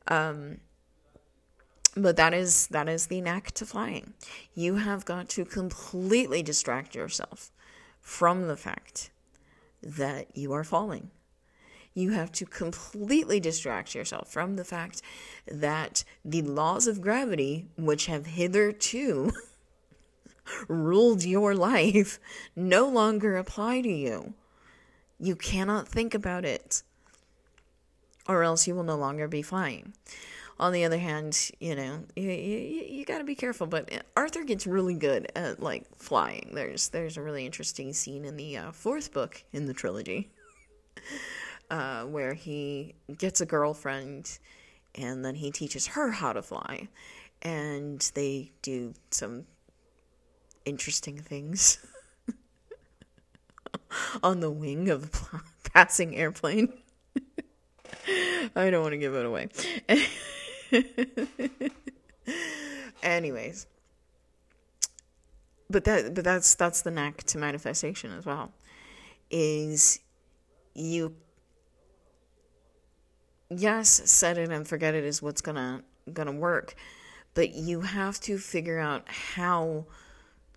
Um 0.08 0.58
but 1.94 2.16
that 2.16 2.32
is 2.32 2.66
that 2.68 2.88
is 2.88 3.06
the 3.06 3.20
knack 3.20 3.52
to 3.52 3.66
flying. 3.66 4.14
You 4.54 4.76
have 4.76 5.04
got 5.04 5.28
to 5.30 5.44
completely 5.44 6.42
distract 6.42 6.94
yourself 6.94 7.50
from 8.00 8.48
the 8.48 8.56
fact 8.56 9.10
that 9.82 10.36
you 10.36 10.52
are 10.52 10.64
falling 10.64 11.10
you 11.94 12.10
have 12.10 12.32
to 12.32 12.46
completely 12.46 13.40
distract 13.40 13.94
yourself 13.94 14.30
from 14.30 14.56
the 14.56 14.64
fact 14.64 15.02
that 15.46 16.04
the 16.24 16.42
laws 16.42 16.86
of 16.86 17.00
gravity, 17.00 17.66
which 17.76 18.06
have 18.06 18.26
hitherto 18.26 19.32
ruled 20.68 21.24
your 21.24 21.54
life, 21.54 22.18
no 22.56 22.88
longer 22.88 23.36
apply 23.36 23.80
to 23.82 23.88
you. 23.88 24.34
You 25.18 25.36
cannot 25.36 25.86
think 25.86 26.14
about 26.14 26.44
it, 26.44 26.82
or 28.26 28.42
else 28.42 28.66
you 28.66 28.74
will 28.74 28.82
no 28.82 28.96
longer 28.96 29.28
be 29.28 29.42
flying. 29.42 29.92
On 30.58 30.72
the 30.72 30.84
other 30.84 30.98
hand, 30.98 31.50
you 31.60 31.74
know, 31.74 32.04
you, 32.14 32.30
you, 32.30 32.84
you 32.88 33.04
got 33.04 33.18
to 33.18 33.24
be 33.24 33.34
careful. 33.34 33.66
But 33.66 34.04
Arthur 34.16 34.44
gets 34.44 34.66
really 34.66 34.94
good 34.94 35.30
at 35.34 35.60
like 35.60 35.86
flying. 35.96 36.50
There's 36.54 36.88
there's 36.90 37.16
a 37.16 37.22
really 37.22 37.44
interesting 37.44 37.92
scene 37.92 38.24
in 38.24 38.36
the 38.36 38.56
uh, 38.56 38.72
fourth 38.72 39.12
book 39.12 39.42
in 39.52 39.66
the 39.66 39.74
trilogy 39.74 40.30
uh, 41.72 42.04
where 42.04 42.34
he 42.34 42.94
gets 43.16 43.40
a 43.40 43.46
girlfriend 43.46 44.38
and 44.94 45.24
then 45.24 45.34
he 45.34 45.50
teaches 45.50 45.86
her 45.88 46.10
how 46.10 46.34
to 46.34 46.42
fly. 46.42 46.86
And 47.40 47.98
they 48.14 48.52
do 48.60 48.92
some 49.10 49.46
interesting 50.66 51.18
things 51.18 51.84
on 54.22 54.40
the 54.40 54.50
wing 54.50 54.90
of 54.90 55.10
a 55.32 55.40
passing 55.70 56.14
airplane. 56.14 56.74
I 58.54 58.68
don't 58.70 58.82
want 58.82 58.92
to 58.92 58.98
give 58.98 59.14
it 59.14 59.24
away. 59.24 59.48
Anyways, 63.02 63.66
but 65.70 65.84
that 65.84 66.14
but 66.14 66.22
that's 66.22 66.54
that's 66.54 66.82
the 66.82 66.90
knack 66.90 67.24
to 67.24 67.38
manifestation 67.38 68.12
as 68.12 68.26
well. 68.26 68.52
Is 69.30 70.00
you 70.74 71.14
yes, 73.56 73.88
set 73.88 74.38
it 74.38 74.50
and 74.50 74.66
forget 74.66 74.94
it 74.94 75.04
is 75.04 75.22
what's 75.22 75.40
gonna 75.40 75.82
gonna 76.12 76.32
work, 76.32 76.74
but 77.34 77.54
you 77.54 77.82
have 77.82 78.20
to 78.20 78.38
figure 78.38 78.78
out 78.78 79.08
how 79.08 79.86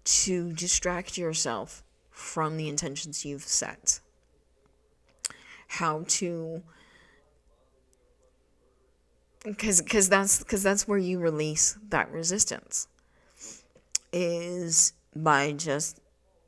to 0.03 0.51
distract 0.53 1.17
yourself 1.17 1.83
from 2.11 2.57
the 2.57 2.69
intentions 2.69 3.25
you've 3.25 3.43
set. 3.43 3.99
How 5.67 6.05
to 6.07 6.63
because 9.45 9.81
because 9.81 10.09
that's 10.09 10.39
because 10.39 10.63
that's 10.63 10.87
where 10.87 10.97
you 10.97 11.19
release 11.19 11.77
that 11.89 12.11
resistance 12.11 12.87
is 14.11 14.93
by 15.15 15.51
just 15.51 15.99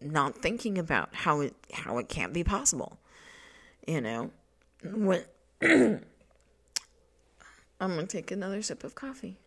not 0.01 0.37
thinking 0.37 0.77
about 0.77 1.09
how 1.13 1.41
it 1.41 1.53
how 1.73 1.97
it 1.97 2.09
can't 2.09 2.33
be 2.33 2.43
possible 2.43 2.97
you 3.87 4.01
know 4.01 4.31
when 4.83 5.23
I'm 7.79 7.95
gonna 7.95 8.07
take 8.07 8.31
another 8.31 8.61
sip 8.61 8.83
of 8.83 8.95
coffee. 8.95 9.37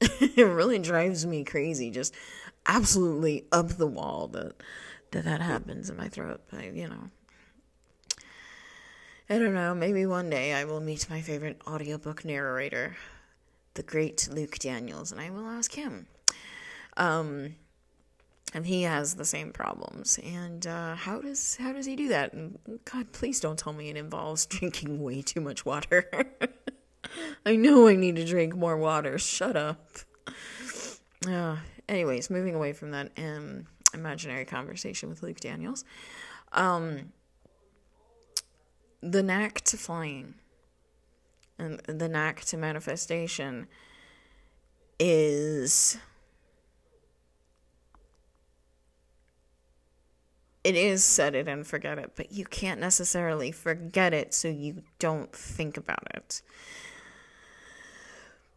it 0.00 0.46
really 0.46 0.78
drives 0.78 1.26
me 1.26 1.44
crazy, 1.44 1.90
just 1.90 2.14
absolutely 2.66 3.44
up 3.52 3.68
the 3.68 3.86
wall 3.86 4.28
that 4.28 4.52
that 5.10 5.24
that 5.24 5.40
happens 5.40 5.90
in 5.90 5.96
my 5.96 6.08
throat. 6.08 6.40
But 6.50 6.74
you 6.74 6.88
know, 6.88 7.10
I 9.28 9.38
don't 9.38 9.54
know. 9.54 9.74
Maybe 9.74 10.06
one 10.06 10.30
day 10.30 10.54
I 10.54 10.64
will 10.64 10.80
meet 10.80 11.10
my 11.10 11.20
favorite 11.20 11.60
audiobook 11.66 12.24
narrator, 12.24 12.96
the 13.74 13.82
great 13.82 14.28
Luke 14.30 14.58
Daniels, 14.58 15.12
and 15.12 15.20
I 15.20 15.30
will 15.30 15.46
ask 15.46 15.74
him. 15.74 16.06
Um, 16.96 17.54
and 18.54 18.66
he 18.66 18.82
has 18.82 19.14
the 19.14 19.24
same 19.24 19.52
problems. 19.52 20.18
And 20.24 20.66
uh, 20.66 20.94
how 20.94 21.20
does 21.20 21.56
how 21.56 21.72
does 21.72 21.86
he 21.86 21.96
do 21.96 22.08
that? 22.08 22.32
And 22.32 22.58
God, 22.84 23.12
please 23.12 23.40
don't 23.40 23.58
tell 23.58 23.72
me 23.72 23.90
it 23.90 23.96
involves 23.96 24.46
drinking 24.46 25.02
way 25.02 25.22
too 25.22 25.40
much 25.40 25.64
water. 25.64 26.08
I 27.46 27.56
know 27.56 27.88
I 27.88 27.96
need 27.96 28.16
to 28.16 28.24
drink 28.24 28.54
more 28.54 28.76
water. 28.76 29.18
Shut 29.18 29.56
up. 29.56 29.98
Uh, 31.26 31.56
anyways, 31.88 32.30
moving 32.30 32.54
away 32.54 32.72
from 32.72 32.90
that 32.92 33.12
um, 33.18 33.66
imaginary 33.94 34.44
conversation 34.44 35.08
with 35.08 35.22
Luke 35.22 35.40
Daniels, 35.40 35.84
um, 36.52 37.12
the 39.00 39.22
knack 39.22 39.60
to 39.62 39.76
flying 39.76 40.34
and 41.58 41.80
the 41.80 42.08
knack 42.08 42.44
to 42.46 42.56
manifestation 42.56 43.66
is 44.98 45.98
it 50.68 50.76
is 50.76 51.02
set 51.02 51.34
it 51.34 51.48
and 51.48 51.66
forget 51.66 51.98
it, 51.98 52.12
but 52.14 52.30
you 52.30 52.44
can't 52.44 52.78
necessarily 52.78 53.50
forget 53.50 54.12
it 54.12 54.34
so 54.34 54.48
you 54.48 54.82
don't 54.98 55.32
think 55.32 55.78
about 55.78 56.06
it. 56.14 56.42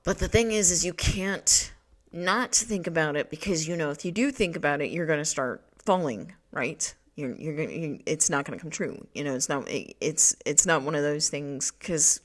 But 0.04 0.20
the 0.20 0.28
thing 0.28 0.52
is 0.52 0.72
is 0.72 0.84
you 0.84 0.92
can't 0.92 1.72
not 2.12 2.54
think 2.54 2.86
about 2.86 3.16
it 3.16 3.30
because 3.30 3.66
you 3.66 3.78
know 3.78 3.92
if 3.92 4.04
you 4.04 4.12
do 4.12 4.30
think 4.30 4.58
about 4.58 4.82
it, 4.82 4.92
you're 4.92 5.06
going 5.06 5.20
to 5.20 5.26
start 5.26 5.64
falling, 5.86 6.34
right? 6.52 6.94
You're 7.16 7.34
you're 7.38 7.56
going 7.56 7.84
you, 7.84 8.00
it's 8.06 8.30
not 8.30 8.44
going 8.44 8.60
to 8.60 8.62
come 8.62 8.72
true. 8.72 9.08
You 9.14 9.24
know, 9.24 9.34
it's 9.34 9.48
not 9.48 9.70
it, 9.70 9.96
it's 10.02 10.36
it's 10.46 10.66
not 10.66 10.82
one 10.82 10.96
of 10.96 11.04
those 11.04 11.30
things 11.30 11.72
cuz 11.72 12.20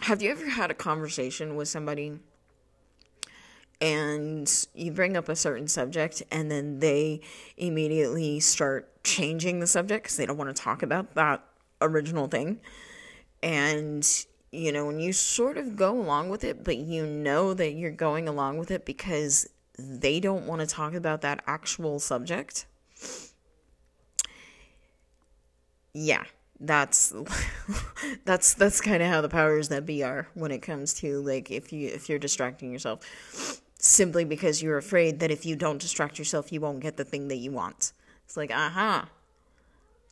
Have 0.00 0.20
you 0.20 0.32
ever 0.32 0.48
had 0.48 0.72
a 0.72 0.74
conversation 0.74 1.54
with 1.54 1.68
somebody 1.68 2.18
and 3.80 4.66
you 4.74 4.90
bring 4.90 5.16
up 5.16 5.28
a 5.28 5.36
certain 5.36 5.68
subject 5.68 6.22
and 6.30 6.50
then 6.50 6.80
they 6.80 7.20
immediately 7.56 8.40
start 8.40 9.02
changing 9.04 9.60
the 9.60 9.66
subject 9.66 10.04
because 10.04 10.16
they 10.16 10.26
don't 10.26 10.36
want 10.36 10.54
to 10.54 10.62
talk 10.62 10.82
about 10.82 11.14
that 11.14 11.42
original 11.80 12.26
thing 12.26 12.60
and 13.42 14.26
you 14.50 14.72
know, 14.72 14.86
when 14.86 14.98
you 14.98 15.12
sort 15.12 15.58
of 15.58 15.76
go 15.76 15.98
along 15.98 16.30
with 16.30 16.42
it, 16.42 16.64
but 16.64 16.78
you 16.78 17.06
know 17.06 17.52
that 17.54 17.72
you're 17.72 17.90
going 17.90 18.28
along 18.28 18.58
with 18.58 18.70
it 18.70 18.84
because 18.84 19.48
they 19.78 20.20
don't 20.20 20.46
want 20.46 20.60
to 20.60 20.66
talk 20.66 20.94
about 20.94 21.20
that 21.20 21.42
actual 21.46 21.98
subject. 21.98 22.66
Yeah, 25.92 26.24
that's 26.60 27.12
that's 28.24 28.54
that's 28.54 28.80
kind 28.80 29.02
of 29.02 29.08
how 29.08 29.20
the 29.20 29.28
powers 29.28 29.68
that 29.68 29.84
be 29.84 30.02
are 30.02 30.28
when 30.34 30.50
it 30.50 30.62
comes 30.62 30.94
to 30.94 31.20
like 31.20 31.50
if 31.50 31.72
you 31.72 31.88
if 31.88 32.08
you're 32.08 32.18
distracting 32.18 32.72
yourself 32.72 33.60
simply 33.88 34.24
because 34.24 34.62
you're 34.62 34.78
afraid 34.78 35.20
that 35.20 35.30
if 35.30 35.46
you 35.46 35.56
don't 35.56 35.80
distract 35.80 36.18
yourself 36.18 36.52
you 36.52 36.60
won't 36.60 36.80
get 36.80 36.96
the 36.96 37.04
thing 37.04 37.28
that 37.28 37.36
you 37.36 37.50
want. 37.50 37.92
It's 38.24 38.36
like, 38.36 38.50
"Aha. 38.50 39.00
Uh-huh. 39.02 39.08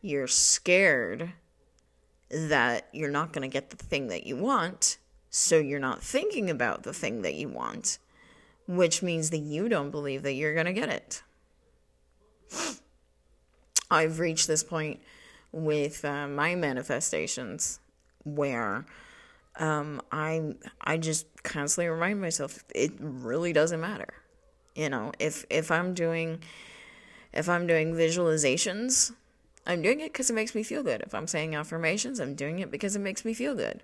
You're 0.00 0.28
scared 0.28 1.32
that 2.30 2.88
you're 2.92 3.10
not 3.10 3.32
going 3.32 3.48
to 3.48 3.52
get 3.52 3.70
the 3.70 3.76
thing 3.76 4.08
that 4.08 4.26
you 4.26 4.36
want, 4.36 4.98
so 5.30 5.58
you're 5.58 5.78
not 5.78 6.02
thinking 6.02 6.50
about 6.50 6.82
the 6.82 6.92
thing 6.92 7.22
that 7.22 7.34
you 7.34 7.48
want, 7.48 7.98
which 8.66 9.02
means 9.02 9.30
that 9.30 9.38
you 9.38 9.68
don't 9.68 9.90
believe 9.90 10.22
that 10.22 10.34
you're 10.34 10.54
going 10.54 10.66
to 10.66 10.72
get 10.72 10.88
it. 10.88 11.22
I've 13.90 14.18
reached 14.18 14.46
this 14.46 14.64
point 14.64 15.00
with 15.52 16.04
uh, 16.04 16.26
my 16.26 16.54
manifestations 16.54 17.80
where 18.24 18.84
um, 19.58 20.00
I 20.12 20.54
I 20.80 20.96
just 20.98 21.26
constantly 21.42 21.88
remind 21.88 22.20
myself 22.20 22.64
it 22.74 22.92
really 22.98 23.52
doesn't 23.52 23.80
matter. 23.80 24.14
You 24.74 24.90
know, 24.90 25.12
if 25.18 25.44
if 25.50 25.70
I'm 25.70 25.94
doing 25.94 26.42
if 27.32 27.48
I'm 27.48 27.66
doing 27.66 27.94
visualizations 27.94 29.12
I'm 29.66 29.82
doing 29.82 30.00
it 30.00 30.12
because 30.12 30.30
it 30.30 30.34
makes 30.34 30.54
me 30.54 30.62
feel 30.62 30.82
good. 30.82 31.02
If 31.02 31.14
I'm 31.14 31.26
saying 31.26 31.54
affirmations, 31.54 32.20
I'm 32.20 32.34
doing 32.34 32.60
it 32.60 32.70
because 32.70 32.94
it 32.94 33.00
makes 33.00 33.24
me 33.24 33.34
feel 33.34 33.54
good. 33.54 33.82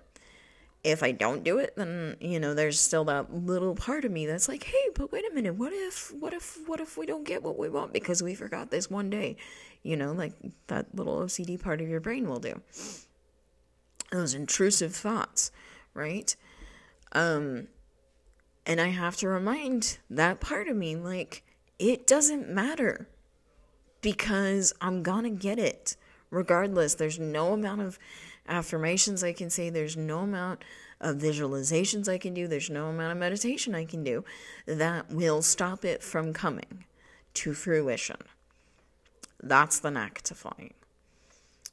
If 0.83 1.03
I 1.03 1.11
don't 1.11 1.43
do 1.43 1.59
it, 1.59 1.75
then 1.75 2.17
you 2.19 2.39
know 2.39 2.53
there's 2.53 2.79
still 2.79 3.05
that 3.05 3.33
little 3.33 3.75
part 3.75 4.03
of 4.03 4.11
me 4.11 4.25
that's 4.25 4.49
like, 4.49 4.63
"Hey, 4.63 4.89
but 4.95 5.11
wait 5.11 5.23
a 5.29 5.33
minute. 5.33 5.55
What 5.55 5.71
if 5.73 6.13
what 6.13 6.33
if 6.33 6.57
what 6.67 6.81
if 6.81 6.97
we 6.97 7.05
don't 7.05 7.23
get 7.25 7.41
what 7.41 7.57
we 7.57 7.69
want 7.69 7.93
because 7.93 8.21
we 8.21 8.35
forgot 8.35 8.69
this 8.69 8.89
one 8.89 9.09
day?" 9.09 9.37
You 9.81 9.95
know, 9.95 10.11
like 10.11 10.33
that 10.67 10.93
little 10.93 11.19
OCD 11.19 11.57
part 11.57 11.79
of 11.79 11.87
your 11.87 12.01
brain 12.01 12.27
will 12.27 12.39
do. 12.39 12.61
Those 14.13 14.35
intrusive 14.35 14.95
thoughts, 14.95 15.51
right? 15.93 16.35
Um 17.11 17.67
and 18.65 18.79
I 18.79 18.89
have 18.89 19.17
to 19.17 19.27
remind 19.27 19.97
that 20.09 20.39
part 20.39 20.67
of 20.67 20.77
me 20.77 20.95
like 20.95 21.43
it 21.79 22.07
doesn't 22.07 22.47
matter 22.47 23.09
because 24.01 24.71
I'm 24.79 25.01
gonna 25.01 25.31
get 25.31 25.57
it 25.57 25.97
regardless. 26.29 26.93
There's 26.95 27.17
no 27.17 27.53
amount 27.53 27.81
of 27.81 27.97
affirmations 28.47 29.23
I 29.23 29.33
can 29.33 29.49
say, 29.49 29.69
there's 29.69 29.97
no 29.97 30.19
amount 30.19 30.63
of 31.01 31.17
visualizations 31.17 32.07
I 32.07 32.17
can 32.19 32.33
do, 32.33 32.47
there's 32.47 32.69
no 32.69 32.87
amount 32.87 33.13
of 33.13 33.17
meditation 33.17 33.73
I 33.73 33.85
can 33.85 34.03
do 34.03 34.23
that 34.65 35.11
will 35.11 35.41
stop 35.41 35.83
it 35.83 36.03
from 36.03 36.33
coming 36.33 36.85
to 37.33 37.53
fruition. 37.53 38.17
That's 39.41 39.79
the 39.79 39.91
knack 39.91 40.21
to 40.21 40.35
flying. 40.35 40.73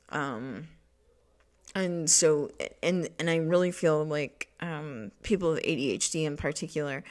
Um, 0.08 0.68
and 1.74 2.10
so, 2.10 2.50
and 2.82 3.08
and 3.18 3.30
I 3.30 3.36
really 3.36 3.70
feel 3.70 4.04
like 4.04 4.48
um, 4.60 5.12
people 5.22 5.52
with 5.52 5.62
ADHD 5.62 6.24
in 6.24 6.36
particular 6.36 7.04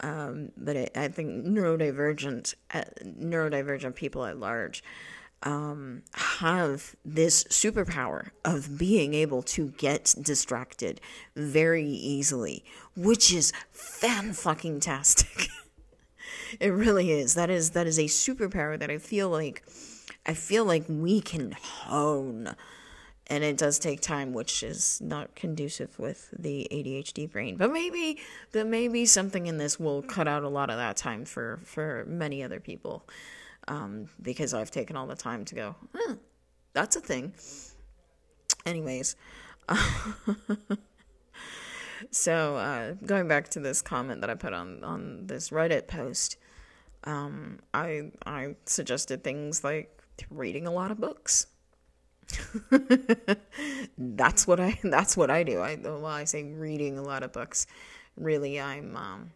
um, 0.00 0.50
but 0.56 0.76
it, 0.76 0.92
I 0.96 1.08
think 1.08 1.46
neurodivergent 1.46 2.54
uh, 2.72 2.82
neurodivergent 3.02 3.94
people 3.94 4.24
at 4.24 4.38
large 4.38 4.82
um, 5.42 6.02
have 6.14 6.96
this 7.04 7.44
superpower 7.44 8.30
of 8.44 8.78
being 8.78 9.14
able 9.14 9.42
to 9.42 9.68
get 9.78 10.14
distracted 10.20 11.00
very 11.36 11.86
easily, 11.86 12.64
which 12.96 13.32
is 13.32 13.52
fan 13.70 14.32
fucking 14.32 14.80
tastic. 14.80 15.48
it 16.60 16.70
really 16.70 17.10
is. 17.12 17.34
That 17.34 17.50
is 17.50 17.70
that 17.70 17.86
is 17.86 17.98
a 17.98 18.04
superpower 18.04 18.78
that 18.78 18.90
I 18.90 18.98
feel 18.98 19.28
like 19.28 19.64
I 20.26 20.34
feel 20.34 20.64
like 20.64 20.84
we 20.88 21.20
can 21.20 21.52
hone 21.52 22.54
and 23.34 23.42
it 23.42 23.56
does 23.56 23.80
take 23.80 24.00
time 24.00 24.32
which 24.32 24.62
is 24.62 25.00
not 25.00 25.34
conducive 25.34 25.98
with 25.98 26.32
the 26.38 26.68
ADHD 26.70 27.28
brain. 27.28 27.56
But 27.56 27.72
maybe 27.72 28.20
but 28.52 28.68
maybe 28.68 29.06
something 29.06 29.46
in 29.46 29.58
this 29.58 29.80
will 29.80 30.02
cut 30.02 30.28
out 30.28 30.44
a 30.44 30.48
lot 30.48 30.70
of 30.70 30.76
that 30.76 30.96
time 30.96 31.24
for 31.24 31.58
for 31.64 32.04
many 32.06 32.44
other 32.44 32.60
people 32.60 33.04
um, 33.66 34.08
because 34.22 34.54
I've 34.54 34.70
taken 34.70 34.94
all 34.94 35.08
the 35.08 35.16
time 35.16 35.44
to 35.46 35.54
go 35.54 35.74
that's 36.74 36.94
a 36.94 37.00
thing. 37.00 37.32
Anyways 38.64 39.16
so 42.10 42.56
uh, 42.56 42.92
going 43.04 43.26
back 43.26 43.48
to 43.48 43.58
this 43.60 43.82
comment 43.82 44.20
that 44.20 44.30
I 44.30 44.34
put 44.34 44.52
on 44.52 44.84
on 44.84 45.26
this 45.26 45.50
Reddit 45.50 45.88
post 45.88 46.36
um, 47.02 47.58
I 47.72 48.12
I 48.24 48.54
suggested 48.66 49.24
things 49.24 49.64
like 49.64 49.90
reading 50.30 50.68
a 50.68 50.70
lot 50.70 50.92
of 50.92 51.00
books 51.00 51.48
that's 53.98 54.46
what 54.46 54.60
I 54.60 54.78
that's 54.82 55.16
what 55.16 55.30
I 55.30 55.42
do. 55.42 55.60
I 55.60 55.76
well 55.82 56.06
I 56.06 56.24
say 56.24 56.42
reading 56.44 56.98
a 56.98 57.02
lot 57.02 57.22
of 57.22 57.32
books. 57.32 57.66
Really, 58.16 58.60
I'm 58.60 58.96
um, 58.96 59.32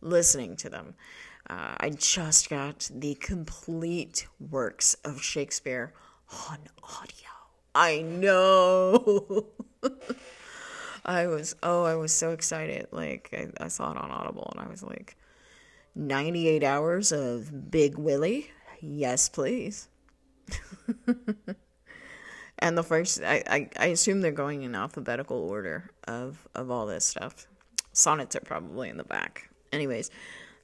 listening 0.00 0.56
to 0.56 0.70
them. 0.70 0.94
Uh, 1.48 1.74
I 1.78 1.90
just 1.90 2.48
got 2.48 2.88
the 2.94 3.14
complete 3.14 4.26
works 4.38 4.94
of 5.04 5.22
Shakespeare 5.22 5.92
on 6.48 6.58
audio. 6.82 7.28
I 7.74 8.02
know. 8.02 9.46
I 11.04 11.26
was 11.26 11.56
oh 11.62 11.84
I 11.84 11.94
was 11.96 12.12
so 12.12 12.30
excited. 12.32 12.88
Like 12.90 13.30
I, 13.32 13.64
I 13.64 13.68
saw 13.68 13.90
it 13.92 13.96
on 13.96 14.10
Audible 14.10 14.52
and 14.56 14.66
I 14.66 14.70
was 14.70 14.82
like, 14.82 15.16
ninety 15.94 16.48
eight 16.48 16.64
hours 16.64 17.12
of 17.12 17.70
Big 17.70 17.98
Willie. 17.98 18.50
Yes, 18.80 19.28
please. 19.28 19.88
and 22.60 22.76
the 22.78 22.82
first 22.82 23.22
I, 23.22 23.42
I, 23.46 23.68
I 23.78 23.86
assume 23.86 24.20
they're 24.20 24.32
going 24.32 24.62
in 24.62 24.74
alphabetical 24.74 25.38
order 25.38 25.90
of 26.06 26.46
of 26.54 26.70
all 26.70 26.86
this 26.86 27.04
stuff. 27.04 27.46
Sonnets 27.92 28.36
are 28.36 28.40
probably 28.40 28.88
in 28.88 28.96
the 28.96 29.04
back. 29.04 29.48
Anyways 29.72 30.10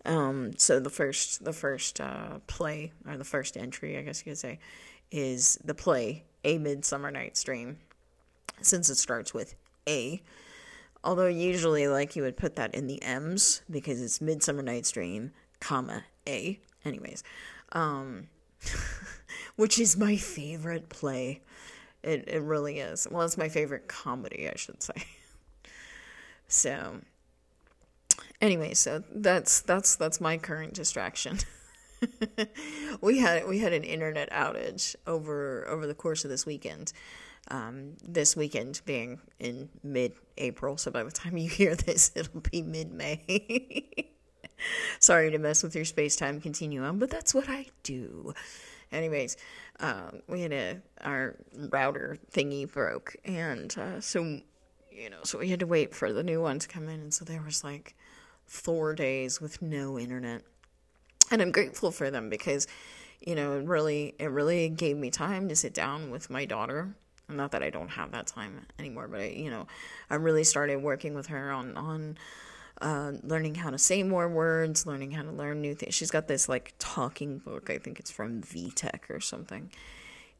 um 0.04 0.52
so 0.56 0.78
the 0.78 0.90
first 0.90 1.44
the 1.44 1.52
first 1.52 2.00
uh 2.00 2.38
play 2.46 2.92
or 3.08 3.16
the 3.16 3.24
first 3.24 3.56
entry 3.56 3.98
i 3.98 4.02
guess 4.02 4.24
you 4.24 4.30
could 4.30 4.38
say 4.38 4.56
is 5.10 5.58
the 5.64 5.74
play 5.74 6.24
a 6.44 6.58
midsummer 6.58 7.10
night's 7.10 7.42
dream 7.42 7.78
since 8.62 8.88
it 8.88 8.96
starts 8.96 9.34
with 9.34 9.54
a. 9.88 10.22
Although 11.04 11.26
usually 11.26 11.88
like 11.88 12.16
you 12.16 12.22
would 12.22 12.36
put 12.36 12.56
that 12.56 12.74
in 12.74 12.86
the 12.86 13.02
m's 13.02 13.62
because 13.70 14.00
it's 14.00 14.20
midsummer 14.20 14.62
night's 14.62 14.90
dream 14.90 15.32
comma 15.60 16.04
a. 16.26 16.58
Anyways 16.84 17.22
um 17.72 18.28
which 19.56 19.78
is 19.78 19.96
my 19.96 20.16
favorite 20.16 20.88
play 20.88 21.42
it 22.06 22.24
it 22.28 22.42
really 22.42 22.78
is. 22.78 23.06
Well, 23.10 23.22
it's 23.22 23.36
my 23.36 23.48
favorite 23.48 23.88
comedy, 23.88 24.48
I 24.48 24.56
should 24.56 24.82
say. 24.82 24.94
so 26.48 27.00
anyway, 28.40 28.74
so 28.74 29.02
that's 29.14 29.60
that's 29.62 29.96
that's 29.96 30.20
my 30.20 30.38
current 30.38 30.74
distraction. 30.74 31.38
we 33.00 33.18
had 33.18 33.46
we 33.46 33.58
had 33.58 33.72
an 33.72 33.84
internet 33.84 34.30
outage 34.30 34.96
over 35.06 35.66
over 35.68 35.86
the 35.86 35.94
course 35.94 36.24
of 36.24 36.30
this 36.30 36.46
weekend. 36.46 36.92
Um, 37.48 37.92
this 38.02 38.34
weekend 38.34 38.80
being 38.86 39.20
in 39.38 39.68
mid 39.84 40.14
April, 40.36 40.76
so 40.76 40.90
by 40.90 41.04
the 41.04 41.12
time 41.12 41.36
you 41.36 41.48
hear 41.48 41.76
this, 41.76 42.10
it'll 42.16 42.40
be 42.40 42.62
mid 42.62 42.92
May. 42.92 44.10
Sorry 44.98 45.30
to 45.30 45.38
mess 45.38 45.62
with 45.62 45.76
your 45.76 45.84
space 45.84 46.16
time 46.16 46.40
continuum, 46.40 46.98
but 46.98 47.10
that's 47.10 47.34
what 47.34 47.48
I 47.48 47.66
do. 47.82 48.34
Anyways, 48.92 49.36
um, 49.80 50.20
we 50.28 50.42
had 50.42 50.52
a 50.52 50.80
our 51.02 51.36
router 51.70 52.18
thingy 52.32 52.70
broke, 52.70 53.16
and 53.24 53.76
uh, 53.78 54.00
so 54.00 54.40
you 54.90 55.10
know, 55.10 55.18
so 55.24 55.38
we 55.38 55.48
had 55.48 55.60
to 55.60 55.66
wait 55.66 55.94
for 55.94 56.12
the 56.12 56.22
new 56.22 56.40
one 56.40 56.58
to 56.58 56.68
come 56.68 56.88
in, 56.88 57.00
and 57.00 57.12
so 57.12 57.24
there 57.24 57.42
was 57.42 57.64
like 57.64 57.94
four 58.46 58.94
days 58.94 59.40
with 59.40 59.60
no 59.60 59.98
internet, 59.98 60.42
and 61.30 61.42
I'm 61.42 61.52
grateful 61.52 61.90
for 61.90 62.10
them 62.10 62.30
because 62.30 62.66
you 63.20 63.34
know 63.34 63.58
it 63.58 63.66
really 63.66 64.14
it 64.18 64.30
really 64.30 64.68
gave 64.68 64.96
me 64.96 65.10
time 65.10 65.48
to 65.48 65.56
sit 65.56 65.74
down 65.74 66.10
with 66.10 66.30
my 66.30 66.44
daughter. 66.44 66.94
Not 67.28 67.50
that 67.50 67.62
I 67.62 67.70
don't 67.70 67.88
have 67.88 68.12
that 68.12 68.28
time 68.28 68.66
anymore, 68.78 69.08
but 69.08 69.20
I, 69.20 69.26
you 69.30 69.50
know, 69.50 69.66
I 70.08 70.14
really 70.14 70.44
started 70.44 70.76
working 70.76 71.14
with 71.14 71.26
her 71.26 71.50
on 71.50 71.76
on 71.76 72.18
uh, 72.80 73.12
learning 73.22 73.54
how 73.54 73.70
to 73.70 73.78
say 73.78 74.02
more 74.02 74.28
words, 74.28 74.86
learning 74.86 75.12
how 75.12 75.22
to 75.22 75.30
learn 75.30 75.60
new 75.60 75.74
things. 75.74 75.94
She's 75.94 76.10
got 76.10 76.28
this 76.28 76.48
like 76.48 76.74
talking 76.78 77.38
book. 77.38 77.70
I 77.70 77.78
think 77.78 77.98
it's 77.98 78.10
from 78.10 78.42
VTech 78.42 79.10
or 79.10 79.20
something. 79.20 79.70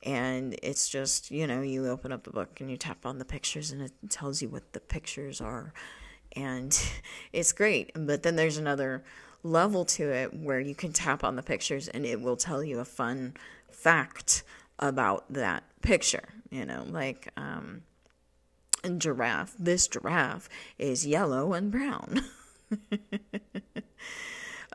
And 0.02 0.56
it's 0.62 0.88
just, 0.88 1.30
you 1.30 1.46
know, 1.46 1.62
you 1.62 1.86
open 1.88 2.12
up 2.12 2.24
the 2.24 2.30
book 2.30 2.60
and 2.60 2.70
you 2.70 2.76
tap 2.76 3.06
on 3.06 3.18
the 3.18 3.24
pictures 3.24 3.72
and 3.72 3.82
it 3.82 3.92
tells 4.08 4.42
you 4.42 4.48
what 4.48 4.72
the 4.72 4.80
pictures 4.80 5.40
are. 5.40 5.72
And 6.34 6.78
it's 7.32 7.52
great. 7.52 7.90
But 7.94 8.22
then 8.22 8.36
there's 8.36 8.58
another 8.58 9.02
level 9.42 9.84
to 9.84 10.10
it 10.10 10.34
where 10.34 10.60
you 10.60 10.74
can 10.74 10.92
tap 10.92 11.24
on 11.24 11.36
the 11.36 11.42
pictures 11.42 11.88
and 11.88 12.04
it 12.04 12.20
will 12.20 12.36
tell 12.36 12.62
you 12.62 12.80
a 12.80 12.84
fun 12.84 13.34
fact 13.70 14.42
about 14.78 15.24
that 15.32 15.62
picture, 15.80 16.28
you 16.50 16.66
know, 16.66 16.84
like 16.88 17.28
um 17.36 17.82
giraffe. 18.88 19.54
This 19.58 19.88
giraffe 19.88 20.48
is 20.78 21.06
yellow 21.06 21.52
and 21.52 21.70
brown. 21.70 22.24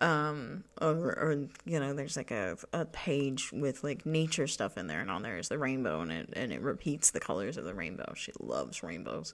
um, 0.01 0.63
or, 0.81 0.95
or, 0.95 1.47
you 1.65 1.79
know, 1.79 1.93
there's 1.93 2.17
like 2.17 2.31
a, 2.31 2.57
a 2.73 2.85
page 2.85 3.51
with 3.51 3.83
like 3.83 4.05
nature 4.05 4.47
stuff 4.47 4.77
in 4.77 4.87
there, 4.87 5.01
and 5.01 5.11
on 5.11 5.23
there 5.23 5.37
is 5.37 5.49
the 5.49 5.57
rainbow, 5.57 6.01
and 6.01 6.11
it, 6.11 6.29
and 6.33 6.51
it 6.51 6.61
repeats 6.61 7.11
the 7.11 7.19
colors 7.19 7.57
of 7.57 7.65
the 7.65 7.73
rainbow. 7.73 8.13
She 8.15 8.31
loves 8.39 8.83
rainbows. 8.83 9.33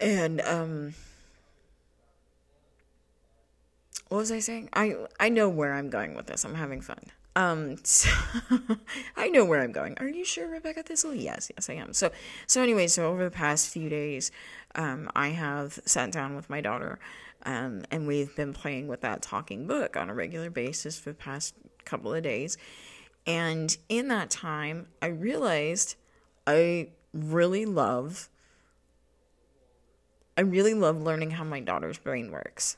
And, 0.00 0.40
um, 0.42 0.94
what 4.08 4.18
was 4.18 4.32
I 4.32 4.38
saying? 4.38 4.68
I 4.72 4.94
I 5.18 5.28
know 5.28 5.48
where 5.48 5.72
I'm 5.72 5.90
going 5.90 6.14
with 6.14 6.26
this. 6.26 6.44
I'm 6.44 6.54
having 6.54 6.80
fun. 6.80 7.00
Um, 7.36 7.76
so 7.82 8.10
I 9.16 9.28
know 9.28 9.44
where 9.44 9.60
I'm 9.60 9.72
going. 9.72 9.96
Are 9.98 10.08
you 10.08 10.24
sure, 10.24 10.48
Rebecca 10.48 10.82
Thistle? 10.82 11.14
Yes, 11.14 11.50
yes, 11.56 11.68
I 11.68 11.74
am. 11.74 11.92
So, 11.92 12.10
so 12.46 12.62
anyway, 12.62 12.86
so 12.86 13.06
over 13.06 13.24
the 13.24 13.30
past 13.30 13.70
few 13.70 13.88
days, 13.88 14.30
um, 14.74 15.10
I 15.16 15.28
have 15.28 15.78
sat 15.84 16.12
down 16.12 16.36
with 16.36 16.48
my 16.48 16.60
daughter, 16.60 16.98
um, 17.44 17.82
and 17.90 18.06
we've 18.06 18.34
been 18.36 18.52
playing 18.52 18.86
with 18.88 19.00
that 19.00 19.22
talking 19.22 19.66
book 19.66 19.96
on 19.96 20.10
a 20.10 20.14
regular 20.14 20.50
basis 20.50 20.98
for 20.98 21.10
the 21.10 21.16
past 21.16 21.54
couple 21.84 22.14
of 22.14 22.22
days. 22.22 22.56
And 23.26 23.76
in 23.88 24.08
that 24.08 24.30
time, 24.30 24.88
I 25.02 25.06
realized 25.06 25.96
I 26.46 26.90
really 27.12 27.64
love, 27.66 28.28
I 30.36 30.42
really 30.42 30.74
love 30.74 31.02
learning 31.02 31.32
how 31.32 31.44
my 31.44 31.60
daughter's 31.60 31.98
brain 31.98 32.30
works. 32.30 32.76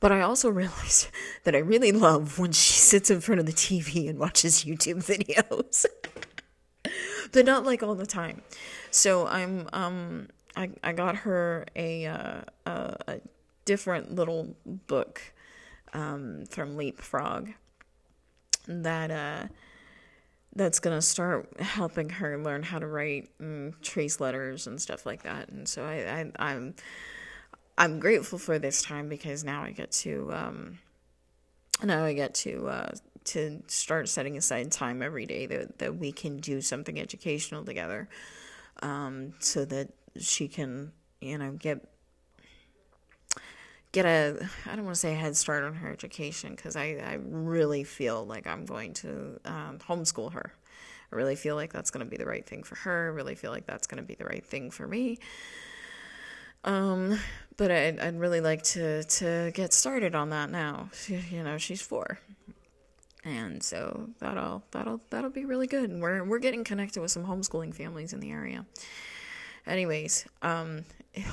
But 0.00 0.12
I 0.12 0.20
also 0.20 0.48
realized 0.62 1.08
that 1.44 1.54
I 1.54 1.58
really 1.58 1.92
love 1.92 2.38
when 2.38 2.52
she 2.52 2.72
sits 2.72 3.10
in 3.10 3.20
front 3.20 3.40
of 3.40 3.46
the 3.46 3.52
TV 3.52 4.08
and 4.08 4.18
watches 4.18 4.64
YouTube 4.64 5.04
videos. 5.04 5.86
but 7.32 7.44
not 7.44 7.64
like 7.64 7.82
all 7.82 7.94
the 7.94 8.06
time. 8.06 8.42
So 8.90 9.26
I'm 9.26 9.68
um 9.72 10.28
I 10.56 10.70
I 10.82 10.92
got 10.92 11.16
her 11.16 11.66
a 11.76 12.06
uh, 12.06 12.40
a, 12.66 12.96
a 13.06 13.20
different 13.64 14.14
little 14.14 14.56
book 14.64 15.20
um 15.92 16.44
from 16.50 16.76
Leapfrog 16.76 17.50
that 18.66 19.10
uh 19.10 19.48
that's 20.54 20.80
gonna 20.80 21.02
start 21.02 21.60
helping 21.60 22.08
her 22.08 22.38
learn 22.38 22.62
how 22.62 22.78
to 22.78 22.86
write 22.86 23.30
and 23.38 23.80
trace 23.82 24.20
letters 24.20 24.66
and 24.66 24.80
stuff 24.80 25.06
like 25.06 25.22
that. 25.22 25.48
And 25.50 25.68
so 25.68 25.84
I, 25.84 26.30
I 26.38 26.50
I'm 26.50 26.74
I'm 27.78 28.00
grateful 28.00 28.38
for 28.40 28.58
this 28.58 28.82
time 28.82 29.08
because 29.08 29.44
now 29.44 29.62
I 29.62 29.70
get 29.70 29.92
to 29.92 30.30
um, 30.32 30.78
now 31.82 32.04
I 32.04 32.12
get 32.12 32.34
to 32.34 32.66
uh, 32.68 32.90
to 33.26 33.62
start 33.68 34.08
setting 34.08 34.36
aside 34.36 34.72
time 34.72 35.00
every 35.00 35.26
day 35.26 35.46
that 35.46 35.78
that 35.78 35.96
we 35.96 36.10
can 36.10 36.38
do 36.38 36.60
something 36.60 36.98
educational 36.98 37.64
together, 37.64 38.08
um, 38.82 39.32
so 39.38 39.64
that 39.66 39.90
she 40.18 40.48
can 40.48 40.90
you 41.20 41.38
know 41.38 41.52
get 41.52 41.88
get 43.92 44.04
a 44.04 44.48
I 44.66 44.74
don't 44.74 44.84
want 44.84 44.96
to 44.96 45.00
say 45.00 45.12
a 45.12 45.16
head 45.16 45.36
start 45.36 45.62
on 45.62 45.74
her 45.74 45.92
education 45.92 46.56
because 46.56 46.74
I 46.74 46.96
I 46.96 47.18
really 47.22 47.84
feel 47.84 48.26
like 48.26 48.48
I'm 48.48 48.64
going 48.64 48.92
to 48.94 49.38
um, 49.44 49.78
homeschool 49.88 50.32
her. 50.32 50.52
I 51.12 51.16
really 51.16 51.36
feel 51.36 51.54
like 51.54 51.72
that's 51.72 51.92
going 51.92 52.04
to 52.04 52.10
be 52.10 52.16
the 52.16 52.26
right 52.26 52.44
thing 52.44 52.64
for 52.64 52.74
her. 52.74 53.06
I 53.06 53.14
really 53.14 53.36
feel 53.36 53.52
like 53.52 53.66
that's 53.66 53.86
going 53.86 54.02
to 54.02 54.06
be 54.06 54.16
the 54.16 54.24
right 54.24 54.44
thing 54.44 54.72
for 54.72 54.86
me. 54.86 55.18
Um, 56.64 57.18
but 57.58 57.70
I'd, 57.70 57.98
I'd 57.98 58.18
really 58.18 58.40
like 58.40 58.62
to, 58.62 59.04
to 59.04 59.50
get 59.52 59.74
started 59.74 60.14
on 60.14 60.30
that 60.30 60.50
now. 60.50 60.88
You 61.08 61.42
know, 61.42 61.58
she's 61.58 61.82
four. 61.82 62.18
And 63.24 63.62
so 63.62 64.08
that'll 64.20 64.62
that'll 64.70 65.02
that'll 65.10 65.28
be 65.28 65.44
really 65.44 65.66
good. 65.66 65.90
And 65.90 66.00
we're 66.00 66.24
we're 66.24 66.38
getting 66.38 66.64
connected 66.64 67.02
with 67.02 67.10
some 67.10 67.26
homeschooling 67.26 67.74
families 67.74 68.14
in 68.14 68.20
the 68.20 68.30
area. 68.30 68.64
Anyways, 69.66 70.24
um 70.40 70.84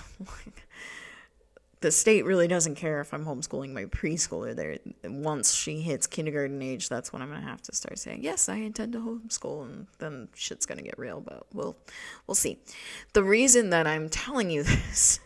the 1.81 1.91
state 1.91 2.25
really 2.25 2.47
doesn't 2.47 2.75
care 2.75 2.99
if 2.99 3.13
I'm 3.13 3.23
homeschooling 3.23 3.71
my 3.71 3.85
preschooler 3.85 4.55
there. 4.55 4.77
Once 5.03 5.53
she 5.53 5.81
hits 5.81 6.07
kindergarten 6.07 6.61
age, 6.61 6.89
that's 6.89 7.13
when 7.13 7.21
I'm 7.21 7.29
gonna 7.29 7.41
have 7.41 7.61
to 7.61 7.75
start 7.75 7.99
saying, 7.99 8.23
Yes, 8.23 8.49
I 8.49 8.55
intend 8.55 8.93
to 8.93 8.99
homeschool 8.99 9.63
and 9.63 9.87
then 9.99 10.27
shit's 10.33 10.65
gonna 10.65 10.81
get 10.81 10.97
real, 10.97 11.21
but 11.21 11.45
we'll 11.53 11.77
we'll 12.25 12.35
see. 12.35 12.57
The 13.13 13.23
reason 13.23 13.69
that 13.69 13.85
I'm 13.85 14.09
telling 14.09 14.49
you 14.49 14.63
this 14.63 15.19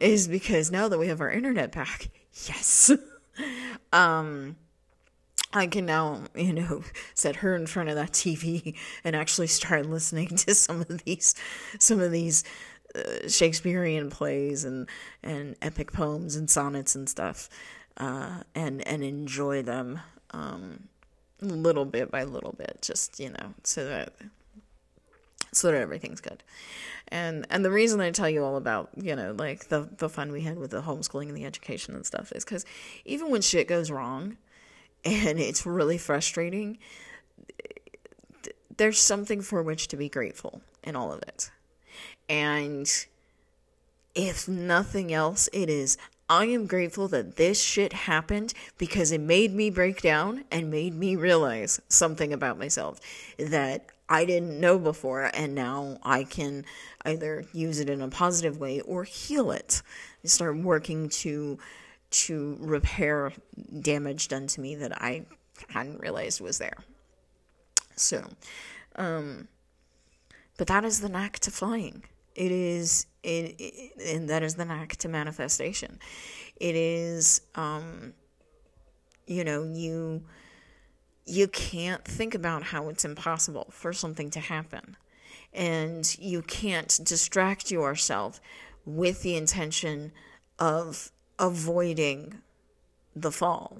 is 0.00 0.28
because 0.28 0.70
now 0.70 0.88
that 0.88 0.98
we 0.98 1.08
have 1.08 1.20
our 1.20 1.30
internet 1.30 1.72
back, 1.72 2.10
yes, 2.46 2.90
um, 3.92 4.56
I 5.52 5.66
can 5.66 5.86
now, 5.86 6.24
you 6.34 6.52
know, 6.52 6.82
set 7.14 7.36
her 7.36 7.56
in 7.56 7.66
front 7.66 7.88
of 7.88 7.94
that 7.94 8.12
TV 8.12 8.74
and 9.04 9.16
actually 9.16 9.46
start 9.46 9.86
listening 9.86 10.28
to 10.28 10.54
some 10.54 10.80
of 10.82 11.04
these, 11.04 11.34
some 11.78 12.00
of 12.00 12.12
these 12.12 12.44
uh, 12.94 13.28
Shakespearean 13.28 14.10
plays 14.10 14.64
and 14.64 14.88
and 15.22 15.56
epic 15.62 15.92
poems 15.92 16.36
and 16.36 16.48
sonnets 16.48 16.94
and 16.94 17.08
stuff, 17.08 17.48
uh, 17.96 18.42
and 18.54 18.86
and 18.86 19.02
enjoy 19.02 19.62
them, 19.62 20.00
um, 20.30 20.88
little 21.40 21.84
bit 21.84 22.10
by 22.10 22.24
little 22.24 22.52
bit, 22.52 22.78
just 22.82 23.20
you 23.20 23.30
know, 23.30 23.54
so 23.64 23.84
that 23.86 24.14
so 25.52 25.70
that 25.70 25.80
everything's 25.80 26.20
good. 26.20 26.42
And 27.08 27.46
and 27.50 27.64
the 27.64 27.70
reason 27.70 28.00
I 28.00 28.10
tell 28.10 28.28
you 28.28 28.44
all 28.44 28.56
about, 28.56 28.90
you 28.96 29.16
know, 29.16 29.32
like 29.32 29.68
the 29.68 29.88
the 29.96 30.08
fun 30.08 30.30
we 30.30 30.42
had 30.42 30.58
with 30.58 30.70
the 30.70 30.82
homeschooling 30.82 31.28
and 31.28 31.36
the 31.36 31.44
education 31.44 31.94
and 31.94 32.04
stuff 32.04 32.32
is 32.32 32.44
cuz 32.44 32.66
even 33.04 33.30
when 33.30 33.40
shit 33.40 33.66
goes 33.66 33.90
wrong 33.90 34.36
and 35.04 35.38
it's 35.40 35.64
really 35.64 35.98
frustrating, 35.98 36.78
there's 38.76 39.00
something 39.00 39.40
for 39.40 39.62
which 39.62 39.88
to 39.88 39.96
be 39.96 40.08
grateful 40.08 40.60
in 40.82 40.96
all 40.96 41.12
of 41.12 41.22
it. 41.22 41.50
And 42.28 42.88
if 44.14 44.48
nothing 44.48 45.12
else, 45.12 45.48
it 45.52 45.70
is 45.70 45.96
I 46.28 46.44
am 46.46 46.66
grateful 46.66 47.08
that 47.08 47.36
this 47.36 47.62
shit 47.62 47.92
happened 47.92 48.52
because 48.76 49.12
it 49.12 49.20
made 49.20 49.54
me 49.54 49.70
break 49.70 50.02
down 50.02 50.44
and 50.50 50.70
made 50.70 50.94
me 50.94 51.16
realize 51.16 51.80
something 51.88 52.32
about 52.32 52.58
myself 52.58 53.00
that 53.38 53.86
I 54.10 54.24
didn't 54.24 54.58
know 54.58 54.78
before, 54.78 55.30
and 55.34 55.54
now 55.54 55.98
I 56.02 56.24
can 56.24 56.64
either 57.04 57.44
use 57.52 57.78
it 57.78 57.90
in 57.90 58.00
a 58.00 58.08
positive 58.08 58.58
way 58.58 58.80
or 58.80 59.04
heal 59.04 59.50
it. 59.50 59.82
I 60.24 60.28
start 60.28 60.56
working 60.56 61.08
to 61.10 61.58
to 62.10 62.56
repair 62.60 63.32
damage 63.80 64.28
done 64.28 64.46
to 64.46 64.62
me 64.62 64.74
that 64.76 65.02
I 65.02 65.26
hadn't 65.68 66.00
realized 66.00 66.40
was 66.40 66.56
there. 66.56 66.78
So, 67.96 68.24
um, 68.96 69.48
but 70.56 70.68
that 70.68 70.84
is 70.84 71.00
the 71.00 71.10
knack 71.10 71.38
to 71.40 71.50
flying. 71.50 72.04
It 72.38 72.52
is 72.52 73.06
it, 73.24 73.56
it 73.58 74.14
and 74.14 74.30
that 74.30 74.44
is 74.44 74.54
the 74.54 74.64
knack 74.64 74.94
to 74.98 75.08
manifestation. 75.08 75.98
It 76.60 76.76
is, 76.76 77.40
um, 77.56 78.14
you 79.26 79.42
know, 79.42 79.64
you 79.64 80.22
you 81.26 81.48
can't 81.48 82.04
think 82.04 82.36
about 82.36 82.62
how 82.62 82.88
it's 82.90 83.04
impossible 83.04 83.66
for 83.72 83.92
something 83.92 84.30
to 84.30 84.38
happen. 84.38 84.96
And 85.52 86.16
you 86.20 86.42
can't 86.42 87.00
distract 87.02 87.72
yourself 87.72 88.40
with 88.86 89.22
the 89.22 89.36
intention 89.36 90.12
of 90.60 91.10
avoiding 91.40 92.40
the 93.16 93.32
fall. 93.32 93.78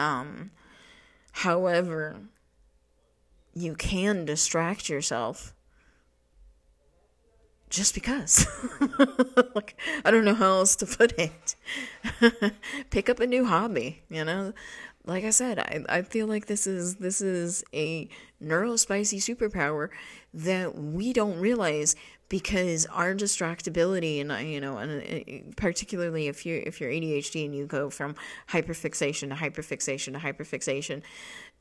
Um, 0.00 0.50
however, 1.30 2.16
you 3.54 3.76
can 3.76 4.24
distract 4.24 4.88
yourself 4.88 5.54
just 7.68 7.94
because. 7.94 8.46
like, 9.54 9.78
I 10.04 10.10
don't 10.10 10.24
know 10.24 10.34
how 10.34 10.58
else 10.58 10.76
to 10.76 10.86
put 10.86 11.12
it. 11.18 11.56
Pick 12.90 13.08
up 13.08 13.20
a 13.20 13.26
new 13.26 13.44
hobby, 13.44 14.02
you 14.08 14.24
know? 14.24 14.52
like 15.08 15.24
I 15.24 15.30
said, 15.30 15.58
I, 15.58 15.84
I 15.88 16.02
feel 16.02 16.26
like 16.26 16.46
this 16.46 16.66
is 16.66 16.96
this 16.96 17.20
is 17.20 17.64
a 17.72 18.08
neurospicy 18.44 19.18
superpower 19.18 19.88
that 20.34 20.76
we 20.76 21.12
don't 21.14 21.40
realize 21.40 21.96
because 22.28 22.84
our 22.86 23.14
distractibility 23.14 24.20
and 24.20 24.48
you 24.48 24.60
know 24.60 24.76
and 24.76 25.02
uh, 25.02 25.52
particularly 25.56 26.28
if 26.28 26.44
you 26.44 26.62
if 26.66 26.80
you're 26.80 26.90
ADHD 26.90 27.46
and 27.46 27.56
you 27.56 27.66
go 27.66 27.88
from 27.88 28.14
hyperfixation 28.50 29.30
to 29.30 29.34
hyperfixation 29.34 30.12
to 30.12 30.18
hyperfixation 30.18 31.02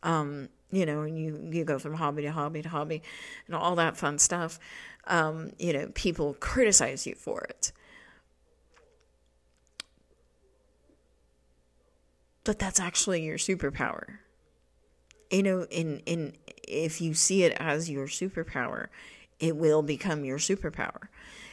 um 0.04 0.50
you 0.71 0.86
know 0.86 1.01
and 1.01 1.17
you 1.17 1.49
you 1.51 1.63
go 1.63 1.80
from 1.80 1.93
hobby 1.93 2.21
to 2.23 2.32
hobby 2.32 2.62
to 2.62 2.69
hobby 2.69 3.01
and 3.45 3.56
all 3.56 3.75
that 3.75 3.95
fun 3.97 4.19
stuff 4.19 4.60
um 5.06 5.51
you 5.60 5.71
know 5.73 5.89
people 5.93 6.36
criticize 6.39 7.08
you 7.08 7.15
for 7.15 7.41
it 7.41 7.71
but 12.47 12.60
that's 12.60 12.80
actually 12.80 13.23
your 13.23 13.38
superpower. 13.38 14.19
You 15.30 15.43
know, 15.43 15.67
in 15.69 15.99
in 16.06 16.38
if 16.65 17.01
you 17.01 17.13
see 17.13 17.43
it 17.43 17.51
as 17.60 17.89
your 17.89 18.08
superpower, 18.08 18.88
it 19.38 19.58
will 19.58 19.82
become 19.82 20.23
your 20.23 20.38
superpower. 20.38 21.10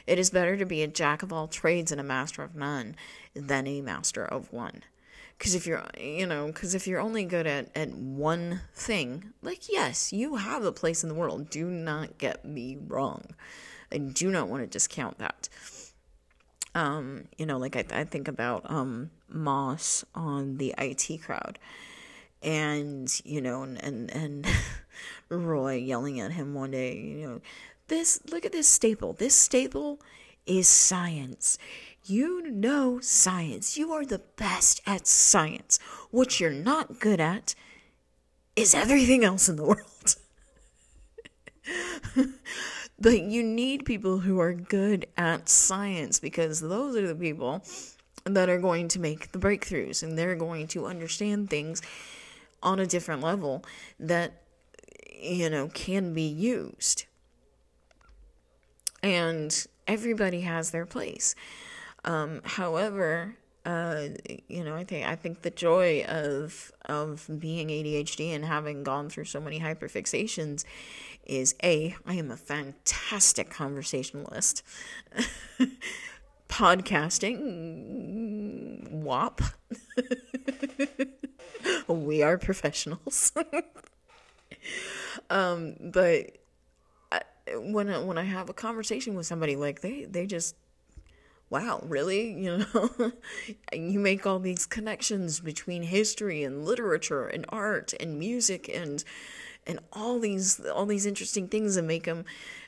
It 0.06 0.20
is 0.20 0.30
better 0.30 0.56
to 0.56 0.64
be 0.64 0.84
a 0.84 0.86
jack 0.86 1.24
of 1.24 1.32
all 1.32 1.48
trades 1.48 1.90
and 1.90 2.00
a 2.00 2.04
master 2.04 2.44
of 2.44 2.54
none 2.54 2.94
than 3.34 3.66
a 3.66 3.80
master 3.80 4.24
of 4.24 4.52
one. 4.52 4.84
Because 5.38 5.54
if 5.54 5.66
you're 5.66 5.84
you 5.98 6.26
know 6.26 6.46
because 6.46 6.74
if 6.74 6.86
you're 6.86 7.00
only 7.00 7.24
good 7.24 7.46
at 7.46 7.70
at 7.76 7.90
one 7.90 8.60
thing 8.72 9.32
like 9.42 9.68
yes 9.68 10.12
you 10.12 10.36
have 10.36 10.64
a 10.64 10.72
place 10.72 11.02
in 11.02 11.08
the 11.08 11.14
world. 11.14 11.50
Do 11.50 11.66
not 11.66 12.18
get 12.18 12.44
me 12.44 12.78
wrong. 12.86 13.34
I 13.92 13.98
do 13.98 14.30
not 14.30 14.48
want 14.48 14.62
to 14.62 14.66
discount 14.66 15.18
that. 15.18 15.48
Um 16.74 17.24
you 17.36 17.46
know 17.46 17.58
like 17.58 17.76
i, 17.76 17.84
I 17.92 18.04
think 18.04 18.28
about 18.28 18.68
um 18.70 19.10
moss 19.28 20.04
on 20.14 20.56
the 20.58 20.74
IT 20.78 21.22
Crowd 21.22 21.58
and 22.42 23.08
you 23.24 23.40
know 23.40 23.62
and 23.62 23.82
and, 23.82 24.10
and 24.10 24.46
roy 25.28 25.76
yelling 25.76 26.20
at 26.20 26.32
him 26.32 26.54
one 26.54 26.70
day 26.70 26.96
you 26.96 27.26
know 27.26 27.40
this 27.88 28.20
look 28.30 28.44
at 28.44 28.52
this 28.52 28.68
staple. 28.68 29.12
This 29.12 29.34
staple 29.34 30.00
is 30.46 30.68
science 30.68 31.58
you 32.06 32.50
know 32.50 33.00
science. 33.00 33.76
You 33.76 33.92
are 33.92 34.04
the 34.04 34.20
best 34.36 34.80
at 34.86 35.06
science. 35.06 35.78
What 36.10 36.40
you're 36.40 36.50
not 36.50 37.00
good 37.00 37.20
at 37.20 37.54
is 38.56 38.74
everything 38.74 39.24
else 39.24 39.48
in 39.48 39.56
the 39.56 39.64
world. 39.64 40.16
but 43.00 43.22
you 43.22 43.42
need 43.42 43.84
people 43.84 44.18
who 44.18 44.38
are 44.38 44.52
good 44.52 45.06
at 45.16 45.48
science 45.48 46.20
because 46.20 46.60
those 46.60 46.96
are 46.96 47.06
the 47.06 47.14
people 47.14 47.64
that 48.24 48.48
are 48.48 48.58
going 48.58 48.88
to 48.88 48.98
make 48.98 49.32
the 49.32 49.38
breakthroughs 49.38 50.02
and 50.02 50.18
they're 50.18 50.36
going 50.36 50.66
to 50.68 50.86
understand 50.86 51.50
things 51.50 51.82
on 52.62 52.78
a 52.78 52.86
different 52.86 53.22
level 53.22 53.64
that 54.00 54.42
you 55.20 55.48
know 55.50 55.68
can 55.68 56.14
be 56.14 56.22
used 56.22 57.04
and 59.02 59.66
everybody 59.86 60.40
has 60.42 60.70
their 60.70 60.86
place 60.86 61.34
um, 62.04 62.40
however, 62.44 63.36
uh, 63.64 64.08
you 64.48 64.62
know, 64.62 64.74
I 64.74 64.84
think 64.84 65.06
I 65.06 65.16
think 65.16 65.40
the 65.42 65.50
joy 65.50 66.04
of 66.04 66.70
of 66.84 67.28
being 67.38 67.68
ADHD 67.68 68.34
and 68.34 68.44
having 68.44 68.84
gone 68.84 69.08
through 69.08 69.24
so 69.24 69.40
many 69.40 69.58
hyperfixations 69.58 70.64
is 71.24 71.54
a 71.62 71.96
I 72.06 72.14
am 72.14 72.30
a 72.30 72.36
fantastic 72.36 73.48
conversationalist. 73.50 74.62
Podcasting, 76.48 77.40
WAP. 78.90 79.40
we 81.88 82.22
are 82.22 82.36
professionals. 82.38 83.32
um, 85.30 85.74
but 85.80 86.36
I, 87.10 87.22
when 87.56 88.06
when 88.06 88.18
I 88.18 88.24
have 88.24 88.50
a 88.50 88.54
conversation 88.54 89.14
with 89.14 89.26
somebody, 89.26 89.56
like 89.56 89.80
they 89.80 90.04
they 90.04 90.26
just 90.26 90.54
wow, 91.50 91.80
really? 91.84 92.32
You 92.44 92.58
know, 92.58 93.12
you 93.72 93.98
make 93.98 94.26
all 94.26 94.38
these 94.38 94.66
connections 94.66 95.40
between 95.40 95.82
history 95.82 96.42
and 96.42 96.64
literature 96.64 97.26
and 97.26 97.44
art 97.48 97.94
and 98.00 98.18
music 98.18 98.70
and 98.72 99.04
and 99.66 99.80
all 99.92 100.18
these 100.18 100.60
all 100.60 100.86
these 100.86 101.06
interesting 101.06 101.48
things 101.48 101.74
that 101.74 101.82
make 101.82 102.04
them 102.04 102.24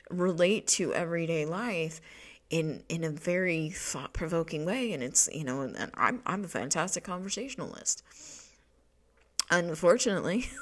relate 0.09 0.67
to 0.67 0.93
everyday 0.93 1.45
life 1.45 2.01
in 2.49 2.83
in 2.89 3.03
a 3.03 3.09
very 3.09 3.69
thought 3.69 4.13
provoking 4.13 4.65
way. 4.65 4.93
And 4.93 5.03
it's 5.03 5.29
you 5.31 5.43
know, 5.43 5.61
and 5.61 5.91
I'm 5.93 6.21
I'm 6.25 6.43
a 6.43 6.47
fantastic 6.47 7.03
conversationalist. 7.03 8.03
Unfortunately. 9.49 10.47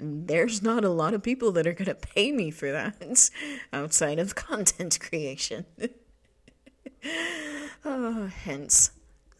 there's 0.00 0.62
not 0.62 0.82
a 0.82 0.88
lot 0.88 1.12
of 1.12 1.22
people 1.22 1.52
that 1.52 1.66
are 1.66 1.74
going 1.74 1.84
to 1.84 1.94
pay 1.94 2.32
me 2.32 2.50
for 2.50 2.72
that 2.72 3.30
outside 3.72 4.18
of 4.18 4.34
content 4.34 4.98
creation. 4.98 5.66
oh, 7.84 8.30
hence 8.44 8.90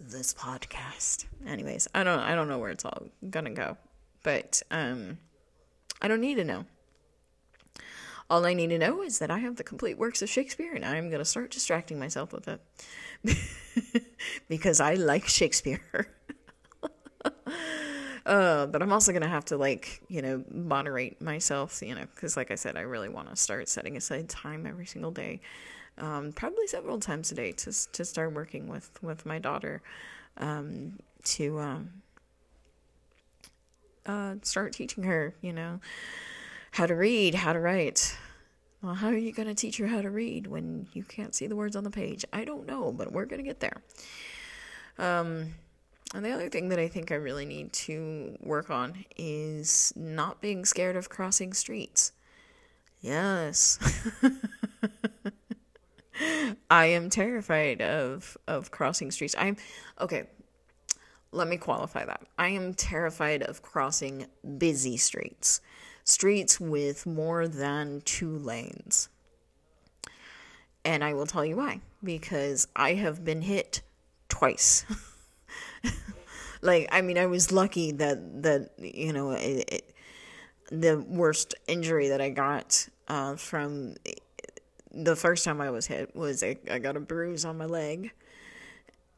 this 0.00 0.32
podcast. 0.34 1.26
Anyways, 1.46 1.88
I 1.94 2.04
don't 2.04 2.20
I 2.20 2.34
don't 2.34 2.48
know 2.48 2.58
where 2.58 2.70
it's 2.70 2.84
all 2.84 3.04
gonna 3.28 3.50
go. 3.50 3.76
But 4.22 4.62
um 4.70 5.18
I 6.00 6.08
don't 6.08 6.20
need 6.20 6.36
to 6.36 6.44
know. 6.44 6.66
All 8.30 8.44
I 8.44 8.52
need 8.52 8.68
to 8.68 8.78
know 8.78 9.02
is 9.02 9.18
that 9.20 9.30
I 9.30 9.38
have 9.38 9.56
the 9.56 9.64
complete 9.64 9.96
works 9.98 10.20
of 10.22 10.28
Shakespeare 10.28 10.74
and 10.74 10.84
I'm 10.84 11.10
gonna 11.10 11.24
start 11.24 11.50
distracting 11.50 11.98
myself 11.98 12.32
with 12.32 12.48
it. 12.48 12.60
because 14.48 14.80
I 14.80 14.94
like 14.94 15.26
Shakespeare. 15.26 15.80
uh, 18.26 18.66
but 18.66 18.82
I'm 18.82 18.92
also 18.92 19.12
gonna 19.12 19.28
have 19.28 19.46
to 19.46 19.56
like 19.56 20.02
you 20.08 20.22
know 20.22 20.44
moderate 20.50 21.20
myself, 21.20 21.82
you 21.82 21.94
know, 21.94 22.06
because 22.14 22.36
like 22.36 22.50
I 22.50 22.54
said, 22.54 22.76
I 22.76 22.82
really 22.82 23.08
want 23.08 23.30
to 23.30 23.36
start 23.36 23.68
setting 23.68 23.96
aside 23.96 24.28
time 24.28 24.66
every 24.66 24.86
single 24.86 25.10
day 25.10 25.40
um, 25.98 26.32
probably 26.32 26.66
several 26.66 26.98
times 27.00 27.30
a 27.32 27.34
day 27.34 27.52
to 27.52 27.72
to 27.92 28.04
start 28.04 28.32
working 28.32 28.68
with 28.68 28.90
with 29.02 29.26
my 29.26 29.38
daughter 29.38 29.82
um, 30.38 30.98
to 31.24 31.58
um, 31.58 31.90
uh, 34.06 34.36
start 34.42 34.72
teaching 34.72 35.04
her, 35.04 35.34
you 35.42 35.52
know, 35.52 35.80
how 36.72 36.86
to 36.86 36.94
read, 36.94 37.34
how 37.34 37.52
to 37.52 37.60
write. 37.60 38.16
Well, 38.82 38.94
how 38.94 39.08
are 39.08 39.16
you 39.16 39.32
going 39.32 39.48
to 39.48 39.54
teach 39.54 39.76
her 39.78 39.88
how 39.88 40.02
to 40.02 40.10
read 40.10 40.46
when 40.46 40.86
you 40.92 41.02
can't 41.02 41.34
see 41.34 41.46
the 41.46 41.56
words 41.56 41.74
on 41.76 41.84
the 41.84 41.90
page? 41.90 42.24
I 42.32 42.44
don't 42.44 42.66
know, 42.66 42.92
but 42.92 43.12
we're 43.12 43.26
going 43.26 43.42
to 43.42 43.46
get 43.46 43.60
there. 43.60 43.82
Um, 44.98 45.54
and 46.14 46.24
the 46.24 46.30
other 46.30 46.48
thing 46.48 46.68
that 46.70 46.78
I 46.78 46.88
think 46.88 47.12
I 47.12 47.16
really 47.16 47.44
need 47.44 47.72
to 47.74 48.36
work 48.40 48.70
on 48.70 49.04
is 49.16 49.92
not 49.96 50.40
being 50.40 50.64
scared 50.64 50.96
of 50.96 51.08
crossing 51.08 51.52
streets. 51.52 52.12
Yes. 53.00 53.78
I 56.70 56.86
am 56.86 57.10
terrified 57.10 57.80
of 57.80 58.36
of 58.46 58.70
crossing 58.70 59.10
streets. 59.10 59.34
I'm 59.38 59.56
okay. 60.00 60.24
Let 61.30 61.48
me 61.48 61.56
qualify 61.56 62.04
that. 62.06 62.22
I 62.38 62.48
am 62.48 62.74
terrified 62.74 63.42
of 63.42 63.62
crossing 63.62 64.26
busy 64.56 64.96
streets. 64.96 65.60
Streets 66.04 66.58
with 66.58 67.06
more 67.06 67.46
than 67.46 68.00
two 68.04 68.38
lanes. 68.38 69.10
And 70.84 71.04
I 71.04 71.12
will 71.12 71.26
tell 71.26 71.44
you 71.44 71.56
why. 71.56 71.80
Because 72.02 72.66
I 72.74 72.94
have 72.94 73.24
been 73.24 73.42
hit 73.42 73.82
twice. 74.28 74.86
like 76.62 76.88
I 76.92 77.02
mean 77.02 77.18
I 77.18 77.26
was 77.26 77.52
lucky 77.52 77.92
that 77.92 78.42
that 78.42 78.70
you 78.78 79.12
know 79.12 79.32
it, 79.32 79.64
it, 79.68 79.94
the 80.70 80.98
worst 80.98 81.54
injury 81.66 82.08
that 82.08 82.20
I 82.20 82.30
got 82.30 82.88
uh, 83.08 83.36
from 83.36 83.94
the 84.92 85.16
first 85.16 85.44
time 85.44 85.60
I 85.60 85.70
was 85.70 85.86
hit 85.86 86.14
was 86.14 86.42
I, 86.42 86.54
got 86.54 86.96
a 86.96 87.00
bruise 87.00 87.44
on 87.44 87.58
my 87.58 87.66
leg. 87.66 88.12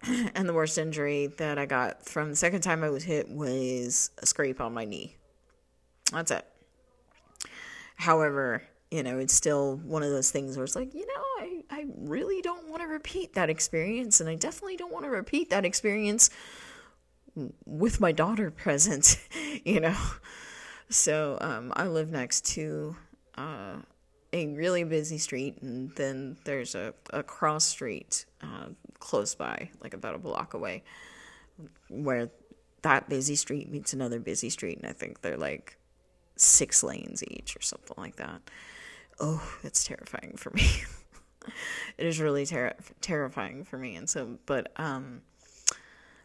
And 0.35 0.49
the 0.49 0.55
worst 0.55 0.79
injury 0.79 1.27
that 1.37 1.59
I 1.59 1.67
got 1.67 2.07
from 2.07 2.31
the 2.31 2.37
second 2.37 2.63
time 2.63 2.83
I 2.83 2.89
was 2.89 3.05
hit 3.05 3.29
was 3.29 4.11
a 4.17 4.25
scrape 4.25 4.59
on 4.59 4.73
my 4.73 4.87
knee. 4.87 5.17
That's 6.11 6.31
it. 6.31 6.47
However, 7.97 8.63
you 8.91 9.03
know, 9.03 9.19
it's 9.19 9.35
still 9.35 9.77
one 9.77 10.03
of 10.03 10.09
those 10.11 10.31
things 10.31 10.57
where 10.57 10.65
it's 10.65 10.75
like, 10.75 10.95
you 10.95 11.07
know, 11.07 11.23
I, 11.39 11.65
I 11.71 11.87
really 11.99 12.41
don't 12.41 12.69
want 12.69 12.81
to 12.81 12.89
repeat 12.89 13.35
that 13.35 13.51
experience. 13.51 14.21
And 14.21 14.29
I 14.31 14.37
definitely 14.37 14.79
don't 14.79 14.91
want 14.91 15.05
to 15.05 15.11
repeat 15.11 15.51
that 15.51 15.67
experience 15.67 16.31
with 17.67 18.01
my 18.01 18.11
daughter 18.13 18.51
present, 18.65 19.19
you 19.65 19.81
know. 19.81 19.97
So 20.89 21.39
um, 21.41 21.73
I 21.77 21.87
live 21.87 22.11
next 22.11 22.47
to 22.55 22.97
uh, 23.37 23.77
a 24.33 24.47
really 24.49 24.85
busy 24.85 25.19
street, 25.19 25.61
and 25.61 25.91
then 25.97 26.37
there's 26.45 26.75
a, 26.75 26.95
a 27.11 27.23
cross 27.23 27.65
street 27.65 28.25
uh, 28.43 28.69
close 28.99 29.35
by, 29.35 29.71
like 29.83 29.95
about 29.95 30.15
a 30.15 30.19
block 30.19 30.55
away, 30.55 30.83
where 31.89 32.31
that 32.83 33.09
busy 33.09 33.37
street 33.37 33.71
meets 33.71 33.93
another 33.93 34.21
busy 34.21 34.51
street, 34.51 34.79
and 34.79 34.87
I 34.87 34.93
think 34.93 35.21
they're 35.21 35.37
like 35.37 35.77
six 36.37 36.83
lanes 36.83 37.23
each 37.29 37.57
or 37.57 37.61
something 37.61 37.97
like 37.97 38.17
that. 38.17 38.41
Oh, 39.19 39.43
it's 39.63 39.85
terrifying 39.85 40.35
for 40.37 40.51
me. 40.51 40.69
it 41.99 42.07
is 42.07 42.21
really 42.21 42.47
ter- 42.47 42.77
terrifying 43.01 43.65
for 43.65 43.79
me, 43.79 43.97
and 43.97 44.09
so, 44.09 44.39
but 44.47 44.73
um, 44.77 45.23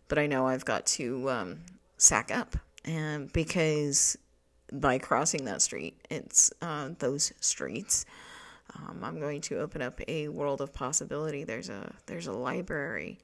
but 0.08 0.20
I 0.20 0.28
know 0.28 0.48
I've 0.48 0.66
got 0.66 0.86
to 0.88 1.30
um, 1.30 1.60
sack 1.98 2.32
up, 2.32 2.56
and 2.86 3.32
because 3.34 4.18
by 4.72 4.98
crossing 4.98 5.46
that 5.46 5.62
street, 5.62 5.98
it's 6.10 6.52
uh, 6.62 6.90
those 7.00 7.34
streets. 7.40 8.06
Um, 8.76 9.02
I'm 9.04 9.20
going 9.20 9.42
to 9.42 9.60
open 9.60 9.82
up 9.82 10.02
a 10.08 10.28
world 10.28 10.62
of 10.62 10.74
possibility. 10.74 11.44
There's 11.44 11.70
a 11.70 11.94
there's 12.08 12.28
a 12.28 12.34
library 12.34 13.20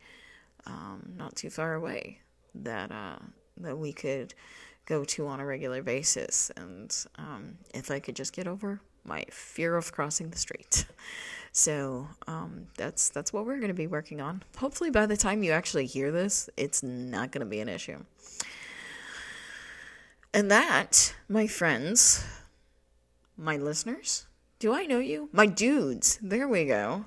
um, 0.65 1.13
not 1.17 1.35
too 1.35 1.49
far 1.49 1.73
away 1.73 2.19
that 2.55 2.91
uh, 2.91 3.19
that 3.57 3.77
we 3.77 3.91
could 3.93 4.33
go 4.85 5.03
to 5.03 5.27
on 5.27 5.39
a 5.39 5.45
regular 5.45 5.81
basis, 5.81 6.51
and 6.55 7.05
um, 7.17 7.57
if 7.73 7.91
I 7.91 7.99
could 7.99 8.15
just 8.15 8.33
get 8.33 8.47
over 8.47 8.81
my 9.03 9.25
fear 9.31 9.75
of 9.75 9.91
crossing 9.91 10.29
the 10.29 10.37
street. 10.37 10.85
So 11.53 12.07
um, 12.27 12.67
that's 12.77 13.09
that's 13.09 13.33
what 13.33 13.45
we're 13.45 13.57
going 13.57 13.67
to 13.67 13.73
be 13.73 13.87
working 13.87 14.21
on. 14.21 14.43
Hopefully, 14.57 14.89
by 14.89 15.05
the 15.05 15.17
time 15.17 15.43
you 15.43 15.51
actually 15.51 15.85
hear 15.85 16.09
this, 16.09 16.49
it's 16.55 16.81
not 16.81 17.31
going 17.31 17.45
to 17.45 17.49
be 17.49 17.59
an 17.59 17.67
issue. 17.67 18.05
And 20.33 20.49
that, 20.49 21.13
my 21.27 21.45
friends, 21.45 22.23
my 23.35 23.57
listeners, 23.57 24.27
do 24.59 24.73
I 24.73 24.85
know 24.85 24.99
you? 24.99 25.29
My 25.33 25.45
dudes. 25.45 26.19
There 26.21 26.47
we 26.47 26.65
go. 26.65 27.05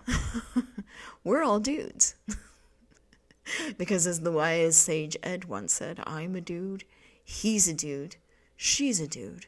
We're 1.25 1.43
all 1.43 1.61
dudes. 1.61 2.17
because 3.79 4.07
as 4.07 4.21
the 4.21 4.33
wise 4.33 4.77
sage 4.77 5.17
Ed 5.23 5.47
once 5.47 5.73
said, 5.73 6.01
I'm 6.07 6.37
a 6.37 6.41
dude, 6.41 6.85
he's 7.23 7.69
a 7.69 7.75
dude, 7.75 8.17
she's 8.57 9.01
a 9.01 9.09
dude. 9.09 9.47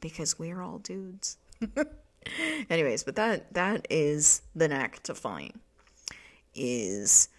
Because 0.00 0.38
we're 0.38 0.60
all 0.60 0.78
dudes. 0.78 1.38
Anyways, 2.68 3.04
but 3.04 3.16
that 3.16 3.54
that 3.54 3.86
is 3.88 4.42
the 4.54 4.68
knack 4.68 5.02
to 5.04 5.14
flying. 5.14 5.60
Is 6.54 7.30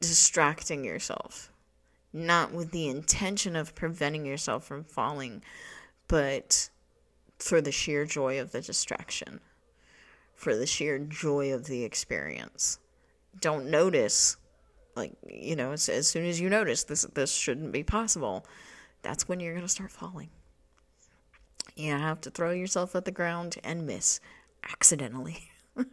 distracting 0.00 0.82
yourself. 0.82 1.49
Not 2.12 2.52
with 2.52 2.72
the 2.72 2.88
intention 2.88 3.54
of 3.54 3.74
preventing 3.74 4.26
yourself 4.26 4.64
from 4.64 4.84
falling, 4.84 5.42
but 6.08 6.70
for 7.38 7.60
the 7.60 7.72
sheer 7.72 8.04
joy 8.04 8.40
of 8.40 8.52
the 8.52 8.60
distraction 8.60 9.40
for 10.40 10.56
the 10.56 10.66
sheer 10.66 10.98
joy 10.98 11.52
of 11.52 11.66
the 11.66 11.84
experience. 11.84 12.78
Don't 13.42 13.70
notice, 13.70 14.38
like, 14.96 15.12
you 15.28 15.54
know, 15.54 15.72
as, 15.72 15.86
as 15.90 16.08
soon 16.08 16.24
as 16.24 16.40
you 16.40 16.48
notice 16.48 16.84
this, 16.84 17.02
this 17.12 17.30
shouldn't 17.30 17.72
be 17.72 17.82
possible, 17.82 18.46
that's 19.02 19.28
when 19.28 19.38
you're 19.38 19.52
going 19.52 19.66
to 19.66 19.68
start 19.68 19.90
falling. 19.90 20.30
You 21.76 21.92
have 21.92 22.22
to 22.22 22.30
throw 22.30 22.52
yourself 22.52 22.96
at 22.96 23.04
the 23.04 23.10
ground 23.10 23.58
and 23.62 23.86
miss 23.86 24.18
accidentally. 24.64 25.50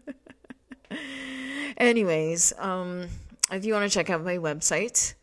Anyways, 1.78 2.54
um, 2.58 3.10
if 3.52 3.66
you 3.66 3.74
want 3.74 3.92
to 3.92 3.94
check 3.94 4.10
out 4.10 4.24
my 4.24 4.38
website, 4.38 5.14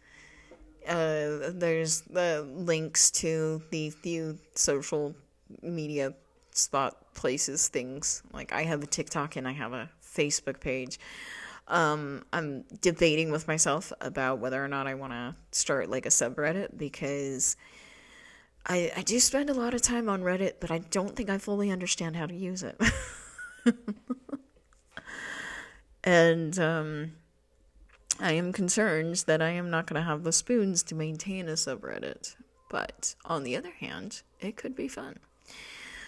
uh, 0.87 1.51
there's 1.53 2.03
the 2.03 2.47
links 2.55 3.11
to 3.13 3.63
the 3.71 3.91
few 3.91 4.39
social 4.55 5.15
media 5.63 6.15
spot 6.53 7.15
places 7.15 7.69
things. 7.69 8.23
Like 8.33 8.53
I 8.53 8.63
have 8.63 8.83
a 8.83 8.87
TikTok 8.87 9.37
and 9.37 9.47
I 9.47 9.53
have 9.53 9.73
a 9.73 9.91
Facebook 10.05 10.61
page. 10.61 10.99
Um, 11.67 12.25
I'm 12.33 12.65
debating 12.81 13.31
with 13.31 13.49
myself 13.49 13.93
about 14.01 14.39
whether 14.39 14.63
or 14.63 14.69
not 14.69 14.87
I 14.87 14.95
want 14.95 15.13
to 15.13 15.35
start 15.51 15.89
like 15.89 16.05
a 16.05 16.11
subreddit 16.11 16.77
because 16.77 17.57
I 18.67 18.93
I 18.97 19.03
do 19.03 19.19
spend 19.21 19.51
a 19.51 19.55
lot 19.55 19.75
of 19.75 19.83
time 19.83 20.09
on 20.09 20.23
Reddit, 20.23 20.55
but 20.61 20.71
I 20.71 20.79
don't 20.79 21.17
think 21.17 21.31
I 21.31 21.39
fully 21.39 21.71
understand 21.71 22.17
how 22.17 22.27
to 22.27 22.35
use 22.35 22.63
it. 22.63 22.81
and 26.05 26.59
um, 26.59 27.13
I 28.21 28.33
am 28.33 28.53
concerned 28.53 29.17
that 29.27 29.43
I 29.43 29.51
am 29.51 29.71
not 29.71 29.87
going 29.87 30.01
to 30.01 30.07
have 30.07 30.23
the 30.23 30.33
spoons 30.33 30.83
to 30.85 30.95
maintain 30.95 31.49
a 31.49 31.53
subreddit. 31.53 32.37
But 32.71 33.15
on 33.25 33.45
the 33.45 33.57
other 33.57 33.71
hand, 33.71 34.23
it 34.41 34.57
could 34.57 34.75
be 34.75 34.89
fun. 34.89 35.19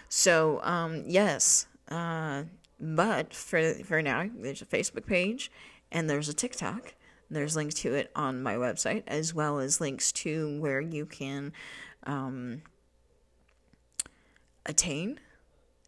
So, 0.09 0.61
um, 0.63 1.05
yes, 1.07 1.67
uh, 1.91 2.45
but 2.79 3.35
for 3.35 3.75
for 3.85 4.03
now, 4.03 4.29
there's 4.37 4.63
a 4.63 4.67
Facebook 4.67 5.07
page 5.07 5.51
and 5.91 6.09
there's 6.09 6.29
a 6.29 6.35
TikTok. 6.35 6.95
There's 7.31 7.57
links 7.57 7.75
to 7.77 7.95
it 7.95 8.11
on 8.15 8.43
my 8.43 8.55
website 8.55 9.03
as 9.07 9.35
well 9.35 9.59
as 9.59 9.81
links 9.81 10.13
to 10.13 10.61
where 10.61 10.81
you 10.81 11.07
can 11.07 11.53
um, 12.05 12.63
attain 14.65 15.19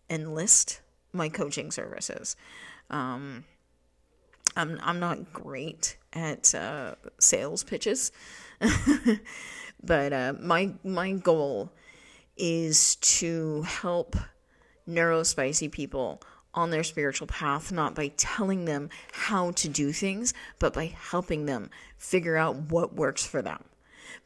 and 0.09 0.35
list 0.35 0.81
my 1.13 1.29
coaching 1.29 1.71
services. 1.71 2.37
Um, 2.91 3.45
I'm 4.57 4.81
I'm 4.83 4.99
not 4.99 5.33
great 5.33 5.97
at 6.19 6.55
uh, 6.55 6.95
sales 7.19 7.65
pitches, 7.65 8.13
but 9.83 10.13
uh, 10.13 10.35
my 10.41 10.75
my 10.85 11.13
goal 11.13 11.73
is 12.37 12.97
to 12.97 13.63
help 13.63 14.17
neurospicy 14.89 15.71
people 15.71 16.23
on 16.55 16.71
their 16.71 16.85
spiritual 16.85 17.27
path, 17.27 17.71
not 17.71 17.95
by 17.95 18.09
telling 18.17 18.65
them 18.65 18.89
how 19.13 19.53
to 19.53 19.69
do 19.69 19.93
things, 19.93 20.35
but 20.59 20.73
by 20.73 20.87
helping 20.87 21.47
them 21.47 21.71
figure 21.99 22.37
out 22.37 22.57
what 22.57 22.95
works 22.95 23.25
for 23.25 23.43
them. 23.43 23.63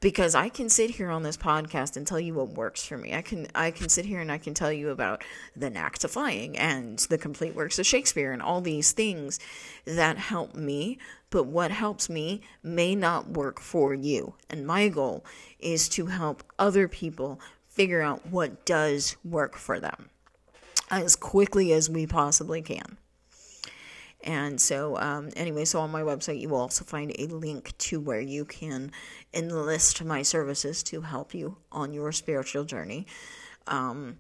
Because 0.01 0.35
I 0.35 0.49
can 0.49 0.69
sit 0.69 0.91
here 0.91 1.11
on 1.11 1.23
this 1.23 1.37
podcast 1.37 1.97
and 1.97 2.07
tell 2.07 2.19
you 2.19 2.35
what 2.35 2.51
works 2.51 2.85
for 2.85 2.97
me. 2.97 3.15
I 3.15 3.23
can 3.23 3.47
I 3.55 3.71
can 3.71 3.89
sit 3.89 4.05
here 4.05 4.21
and 4.21 4.33
I 4.33 4.39
can 4.39 4.55
tell 4.55 4.73
you 4.73 4.91
about 4.91 5.23
the 5.55 5.71
knack 5.71 5.99
to 5.99 6.09
flying 6.09 6.57
and 6.57 6.99
the 7.01 7.19
complete 7.19 7.55
works 7.55 7.79
of 7.79 7.87
Shakespeare 7.87 8.33
and 8.33 8.43
all 8.43 8.61
these 8.61 8.93
things 8.93 9.39
that 9.85 10.19
help 10.19 10.55
me, 10.55 10.99
but 11.33 11.45
what 11.45 11.71
helps 11.71 12.09
me 12.09 12.43
may 12.63 12.95
not 12.95 13.31
work 13.31 13.59
for 13.59 13.95
you. 13.95 14.35
And 14.49 14.67
my 14.67 14.89
goal 14.89 15.25
is 15.59 15.89
to 15.91 16.07
help 16.07 16.45
other 16.59 16.87
people 16.87 17.41
figure 17.69 18.03
out 18.03 18.27
what 18.27 18.67
does 18.67 19.17
work 19.25 19.57
for 19.57 19.81
them 19.81 20.11
as 20.91 21.17
quickly 21.17 21.73
as 21.73 21.89
we 21.89 22.07
possibly 22.07 22.61
can. 22.61 22.99
And 24.23 24.61
so, 24.61 24.99
um, 24.99 25.31
anyway, 25.35 25.65
so 25.65 25.81
on 25.81 25.91
my 25.91 26.03
website, 26.03 26.39
you 26.39 26.51
will 26.51 26.61
also 26.61 26.85
find 26.85 27.13
a 27.19 27.27
link 27.27 27.77
to 27.79 27.99
where 27.99 28.21
you 28.21 28.45
can 28.45 28.93
enlist 29.35 30.05
my 30.05 30.23
services 30.23 30.83
to 30.85 31.01
help 31.01 31.35
you 31.35 31.57
on 31.73 31.93
your 31.93 32.13
spiritual 32.13 32.65
journey. 32.65 33.07
Um, 33.67 34.19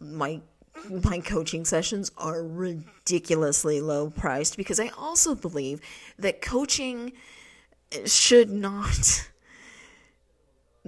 my 0.00 0.40
my 0.88 1.20
coaching 1.20 1.64
sessions 1.64 2.10
are 2.16 2.42
ridiculously 2.42 3.80
low 3.80 4.10
priced 4.10 4.56
because 4.56 4.80
I 4.80 4.88
also 4.96 5.34
believe 5.34 5.80
that 6.18 6.42
coaching 6.42 7.12
should 8.04 8.50
not 8.50 9.28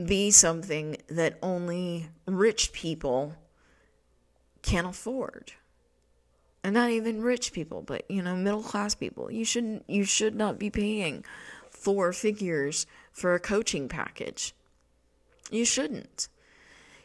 be 0.07 0.31
something 0.31 0.96
that 1.09 1.38
only 1.42 2.09
rich 2.26 2.72
people 2.72 3.35
can 4.62 4.85
afford. 4.85 5.53
And 6.62 6.74
not 6.74 6.90
even 6.90 7.22
rich 7.22 7.53
people, 7.53 7.81
but 7.81 8.11
you 8.11 8.22
know, 8.22 8.37
middle 8.37 8.62
class 8.62 8.94
people. 8.94 9.31
You 9.31 9.44
shouldn't 9.46 9.88
you 9.88 10.05
should 10.05 10.35
not 10.35 10.59
be 10.59 10.68
paying 10.68 11.24
four 11.70 12.12
figures 12.12 12.87
for 13.12 13.35
a 13.35 13.40
coaching 13.40 13.88
package. 13.88 14.55
You 15.50 15.64
shouldn't. 15.64 16.29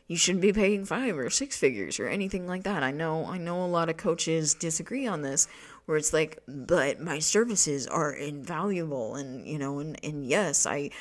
You 0.08 0.18
shouldn't 0.18 0.44
be 0.44 0.54
paying 0.54 0.86
five 0.86 1.18
or 1.18 1.30
six 1.30 1.58
figures 1.58 2.00
or 2.00 2.08
anything 2.08 2.48
like 2.48 2.64
that. 2.64 2.84
I 2.84 2.92
know 2.92 3.26
I 3.26 3.38
know 3.38 3.64
a 3.64 3.66
lot 3.66 3.90
of 3.90 3.98
coaches 3.98 4.54
disagree 4.54 5.08
on 5.08 5.22
this 5.22 5.48
where 5.86 5.98
it's 5.98 6.14
like, 6.14 6.42
but 6.48 7.00
my 7.00 7.20
services 7.20 7.88
are 7.88 8.12
invaluable 8.12 9.16
and 9.16 9.48
you 9.48 9.58
know, 9.58 9.80
and, 9.80 10.00
and 10.04 10.26
yes, 10.26 10.66
I 10.68 10.92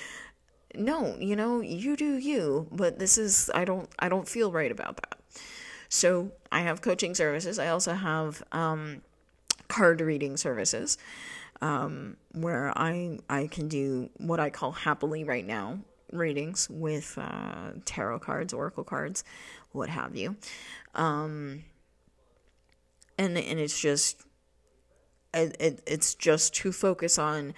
no, 0.75 1.17
you 1.19 1.37
know, 1.37 1.61
you 1.61 1.97
do 1.97 2.17
you, 2.17 2.67
but 2.73 2.99
this 2.99 3.19
is 3.19 3.51
I 3.55 3.65
don't 3.65 3.89
I 3.99 4.09
don't 4.09 4.29
feel 4.29 4.51
right 4.51 4.73
about 4.73 4.97
that. 4.97 5.19
So 5.89 6.33
I 6.51 6.63
have 6.63 6.81
coaching 6.81 7.15
services. 7.15 7.59
I 7.59 7.69
also 7.69 7.93
have 7.93 8.43
um, 8.53 9.03
card 9.69 10.01
reading 10.01 10.37
services 10.37 10.99
um, 11.61 12.17
where 12.33 12.77
I 12.77 13.19
I 13.29 13.49
can 13.49 13.69
do 13.69 14.11
what 14.17 14.41
I 14.41 14.51
call 14.51 14.73
happily 14.73 15.25
right 15.25 15.47
now 15.47 15.81
readings 16.15 16.69
with 16.71 17.19
uh, 17.19 17.73
tarot 17.85 18.21
cards, 18.21 18.53
oracle 18.53 18.85
cards, 18.85 19.25
what 19.73 19.89
have 19.89 20.17
you. 20.17 20.37
Um, 20.95 21.65
and 23.19 23.37
and 23.37 23.61
it's 23.61 23.79
just 23.81 24.23
it, 25.33 25.57
it 25.61 25.83
it's 25.87 26.15
just 26.15 26.55
to 26.55 26.73
focus 26.73 27.19
on 27.19 27.55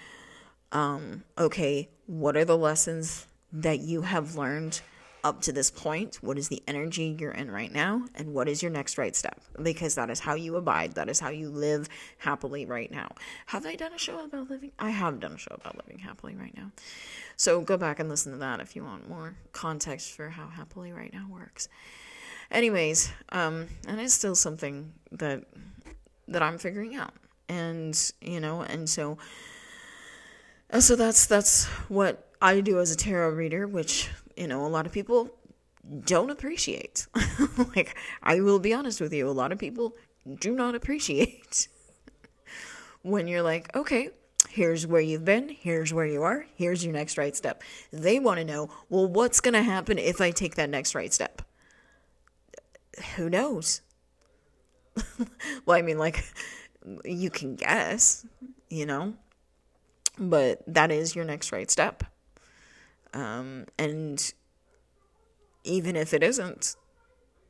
um, 0.72 1.24
okay 1.38 1.88
what 2.06 2.36
are 2.36 2.44
the 2.44 2.56
lessons 2.56 3.26
that 3.52 3.80
you 3.80 4.02
have 4.02 4.36
learned 4.36 4.80
up 5.26 5.42
to 5.42 5.52
this 5.52 5.72
point? 5.72 6.18
What 6.20 6.38
is 6.38 6.48
the 6.48 6.62
energy 6.68 7.16
you're 7.18 7.32
in 7.32 7.50
right 7.50 7.72
now? 7.72 8.04
And 8.14 8.32
what 8.32 8.48
is 8.48 8.62
your 8.62 8.70
next 8.70 8.96
right 8.96 9.16
step? 9.16 9.40
Because 9.60 9.96
that 9.96 10.08
is 10.08 10.20
how 10.20 10.34
you 10.34 10.54
abide. 10.54 10.92
That 10.92 11.08
is 11.08 11.18
how 11.18 11.30
you 11.30 11.50
live 11.50 11.88
happily 12.18 12.64
right 12.64 12.88
now. 12.92 13.08
Have 13.46 13.66
I 13.66 13.74
done 13.74 13.92
a 13.92 13.98
show 13.98 14.24
about 14.24 14.48
living? 14.48 14.70
I 14.78 14.90
have 14.90 15.18
done 15.18 15.32
a 15.32 15.38
show 15.38 15.50
about 15.50 15.76
living 15.84 15.98
happily 15.98 16.36
right 16.36 16.56
now. 16.56 16.70
So 17.36 17.60
go 17.60 17.76
back 17.76 17.98
and 17.98 18.08
listen 18.08 18.30
to 18.32 18.38
that 18.38 18.60
if 18.60 18.76
you 18.76 18.84
want 18.84 19.08
more 19.08 19.34
context 19.50 20.12
for 20.12 20.30
how 20.30 20.46
happily 20.46 20.92
right 20.92 21.12
now 21.12 21.26
works. 21.28 21.68
Anyways, 22.52 23.12
um, 23.30 23.66
and 23.88 24.00
it's 24.00 24.14
still 24.14 24.36
something 24.36 24.92
that 25.10 25.42
that 26.28 26.42
I'm 26.42 26.58
figuring 26.58 26.94
out. 26.94 27.14
And, 27.48 28.12
you 28.20 28.38
know, 28.38 28.62
and 28.62 28.88
so 28.88 29.18
so 30.78 30.94
that's 30.94 31.26
that's 31.26 31.64
what 31.88 32.28
I 32.40 32.60
do 32.60 32.78
as 32.78 32.92
a 32.92 32.96
tarot 32.96 33.30
reader, 33.30 33.66
which 33.66 34.08
you 34.36 34.46
know 34.46 34.64
a 34.66 34.68
lot 34.68 34.86
of 34.86 34.92
people 34.92 35.30
don't 36.04 36.30
appreciate. 36.30 37.06
like 37.76 37.96
I 38.22 38.40
will 38.40 38.58
be 38.58 38.74
honest 38.74 39.00
with 39.00 39.12
you, 39.12 39.28
a 39.28 39.30
lot 39.30 39.52
of 39.52 39.58
people 39.58 39.94
do 40.40 40.54
not 40.54 40.74
appreciate 40.74 41.68
when 43.02 43.28
you're 43.28 43.42
like, 43.42 43.74
okay, 43.76 44.10
here's 44.48 44.86
where 44.86 45.00
you've 45.00 45.24
been, 45.24 45.48
here's 45.48 45.92
where 45.92 46.06
you 46.06 46.22
are, 46.22 46.46
here's 46.56 46.84
your 46.84 46.92
next 46.92 47.18
right 47.18 47.36
step. 47.36 47.62
They 47.92 48.18
want 48.18 48.38
to 48.38 48.44
know, 48.44 48.70
well, 48.88 49.06
what's 49.06 49.40
going 49.40 49.54
to 49.54 49.62
happen 49.62 49.98
if 49.98 50.20
I 50.20 50.32
take 50.32 50.56
that 50.56 50.70
next 50.70 50.94
right 50.94 51.12
step? 51.12 51.42
Who 53.14 53.30
knows? 53.30 53.82
well, 55.66 55.76
I 55.76 55.82
mean, 55.82 55.98
like, 55.98 56.24
you 57.04 57.30
can 57.30 57.54
guess, 57.54 58.26
you 58.68 58.86
know? 58.86 59.14
but 60.18 60.62
that 60.66 60.90
is 60.90 61.14
your 61.14 61.24
next 61.24 61.52
right 61.52 61.70
step. 61.70 62.04
Um, 63.14 63.66
and 63.78 64.32
even 65.64 65.96
if 65.96 66.14
it 66.14 66.22
isn't, 66.22 66.76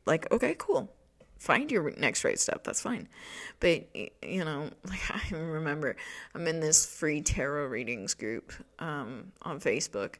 like, 0.06 0.30
okay, 0.32 0.54
cool. 0.58 0.92
find 1.38 1.70
your 1.70 1.90
next 1.98 2.24
right 2.24 2.38
step. 2.38 2.64
That's 2.64 2.80
fine. 2.80 3.08
But, 3.60 3.88
you 3.94 4.44
know, 4.44 4.70
like 4.88 5.00
I 5.10 5.34
remember 5.34 5.96
I'm 6.34 6.46
in 6.46 6.60
this 6.60 6.86
free 6.86 7.20
tarot 7.20 7.66
readings 7.66 8.14
group 8.14 8.52
um, 8.78 9.32
on 9.42 9.60
Facebook, 9.60 10.14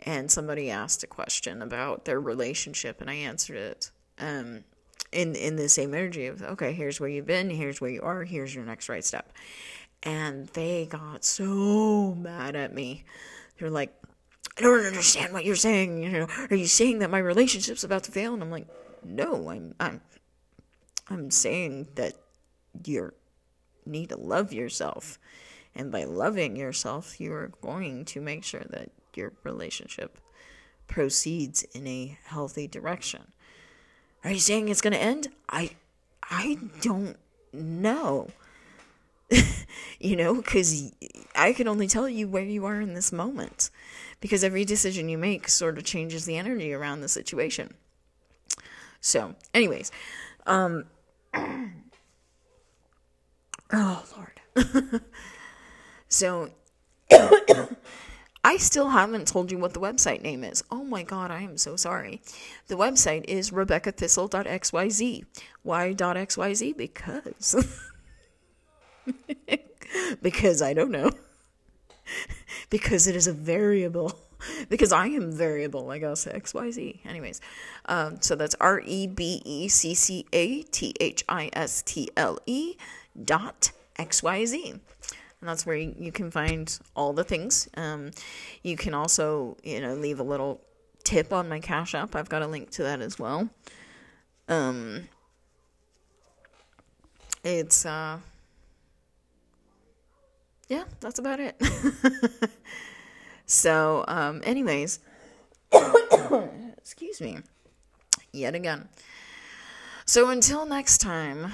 and 0.00 0.30
somebody 0.30 0.70
asked 0.70 1.02
a 1.02 1.06
question 1.06 1.62
about 1.62 2.04
their 2.04 2.20
relationship, 2.20 3.00
and 3.00 3.10
I 3.10 3.14
answered 3.14 3.56
it. 3.56 3.90
Um, 4.18 4.64
in 5.12 5.34
in 5.36 5.56
the 5.56 5.68
same 5.68 5.94
energy 5.94 6.26
of 6.26 6.42
okay 6.42 6.72
here's 6.72 7.00
where 7.00 7.08
you've 7.08 7.26
been 7.26 7.48
here's 7.48 7.80
where 7.80 7.90
you 7.90 8.02
are 8.02 8.24
here's 8.24 8.54
your 8.54 8.64
next 8.64 8.88
right 8.88 9.04
step 9.04 9.32
and 10.02 10.48
they 10.48 10.86
got 10.86 11.24
so 11.24 12.14
mad 12.14 12.54
at 12.54 12.74
me 12.74 13.04
they're 13.58 13.70
like 13.70 13.94
i 14.58 14.62
don't 14.62 14.84
understand 14.84 15.32
what 15.32 15.44
you're 15.44 15.56
saying 15.56 16.02
you 16.02 16.10
know 16.10 16.26
are 16.50 16.56
you 16.56 16.66
saying 16.66 16.98
that 16.98 17.10
my 17.10 17.18
relationship's 17.18 17.84
about 17.84 18.02
to 18.04 18.12
fail 18.12 18.34
and 18.34 18.42
i'm 18.42 18.50
like 18.50 18.66
no 19.04 19.48
i'm 19.48 19.74
i'm 19.80 20.00
i'm 21.08 21.30
saying 21.30 21.88
that 21.94 22.14
you 22.84 23.12
need 23.86 24.08
to 24.08 24.16
love 24.16 24.52
yourself 24.52 25.18
and 25.74 25.90
by 25.90 26.04
loving 26.04 26.56
yourself 26.56 27.20
you 27.20 27.32
are 27.32 27.52
going 27.62 28.04
to 28.04 28.20
make 28.20 28.44
sure 28.44 28.64
that 28.70 28.90
your 29.14 29.32
relationship 29.44 30.18
proceeds 30.86 31.62
in 31.74 31.86
a 31.86 32.18
healthy 32.24 32.66
direction 32.66 33.32
are 34.24 34.32
you 34.32 34.40
saying 34.40 34.68
it's 34.68 34.80
going 34.80 34.92
to 34.92 35.00
end? 35.00 35.28
I 35.48 35.70
I 36.22 36.58
don't 36.80 37.16
know. 37.52 38.28
you 40.00 40.16
know, 40.16 40.34
because 40.36 40.92
I 41.34 41.52
can 41.52 41.68
only 41.68 41.86
tell 41.86 42.08
you 42.08 42.28
where 42.28 42.44
you 42.44 42.64
are 42.64 42.80
in 42.80 42.94
this 42.94 43.12
moment. 43.12 43.70
Because 44.20 44.42
every 44.42 44.64
decision 44.64 45.08
you 45.08 45.16
make 45.18 45.48
sort 45.48 45.78
of 45.78 45.84
changes 45.84 46.24
the 46.24 46.36
energy 46.36 46.72
around 46.72 47.00
the 47.00 47.08
situation. 47.08 47.74
So, 49.00 49.36
anyways, 49.54 49.92
um, 50.46 50.86
oh 53.72 54.04
Lord. 54.16 54.40
so, 56.08 56.50
I 58.44 58.56
still 58.56 58.88
haven't 58.88 59.28
told 59.28 59.52
you 59.52 59.58
what 59.58 59.74
the 59.74 59.80
website 59.80 60.22
name 60.22 60.42
is. 60.42 60.64
Oh 60.70 60.82
my 60.82 61.02
god, 61.04 61.30
I 61.30 61.42
am 61.42 61.58
so 61.58 61.76
sorry. 61.76 62.22
The 62.66 62.76
website 62.76 63.24
is 63.26 63.50
rebeccathistle.xyz. 63.50 65.24
Why.xyz? 65.62 66.76
Because. 66.76 67.82
because 70.22 70.62
I 70.62 70.74
don't 70.74 70.90
know. 70.90 71.10
because 72.70 73.06
it 73.06 73.16
is 73.16 73.26
a 73.26 73.32
variable. 73.32 74.18
Because 74.68 74.92
I 74.92 75.08
am 75.08 75.32
variable, 75.32 75.90
I 75.90 75.98
guess, 75.98 76.24
XYZ. 76.24 77.04
Anyways, 77.04 77.40
um, 77.86 78.20
so 78.20 78.36
that's 78.36 78.54
R 78.60 78.80
E 78.84 79.08
B 79.08 79.42
E 79.44 79.68
C 79.68 79.94
C 79.94 80.26
A 80.32 80.62
T 80.62 80.94
H 81.00 81.24
I 81.28 81.50
S 81.52 81.82
T 81.82 82.08
L 82.16 82.38
E 82.46 82.76
dot 83.24 83.72
XYZ 83.98 84.78
and 85.40 85.48
that's 85.48 85.64
where 85.64 85.76
you, 85.76 85.94
you 85.98 86.12
can 86.12 86.30
find 86.30 86.78
all 86.96 87.12
the 87.12 87.24
things. 87.24 87.68
Um, 87.76 88.10
you 88.62 88.76
can 88.76 88.94
also, 88.94 89.56
you 89.62 89.80
know, 89.80 89.94
leave 89.94 90.20
a 90.20 90.24
little 90.24 90.60
tip 91.04 91.32
on 91.32 91.48
my 91.48 91.60
Cash 91.60 91.94
App. 91.94 92.16
I've 92.16 92.28
got 92.28 92.42
a 92.42 92.46
link 92.46 92.70
to 92.70 92.82
that 92.82 93.00
as 93.00 93.18
well. 93.18 93.48
Um, 94.48 95.08
it's 97.44 97.86
uh, 97.86 98.18
yeah, 100.68 100.84
that's 101.00 101.18
about 101.18 101.40
it. 101.40 101.60
so, 103.46 104.04
um, 104.08 104.42
anyways, 104.44 105.00
excuse 106.78 107.20
me, 107.20 107.38
yet 108.32 108.54
again. 108.54 108.88
So 110.04 110.30
until 110.30 110.66
next 110.66 110.98
time, 110.98 111.52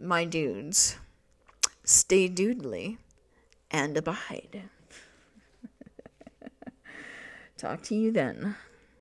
my 0.00 0.24
dudes, 0.24 0.96
stay 1.84 2.28
doodly 2.28 2.98
and 3.70 3.96
abide. 3.96 4.62
Talk 7.58 7.82
to 7.84 7.94
you 7.94 8.10
then. 8.10 8.56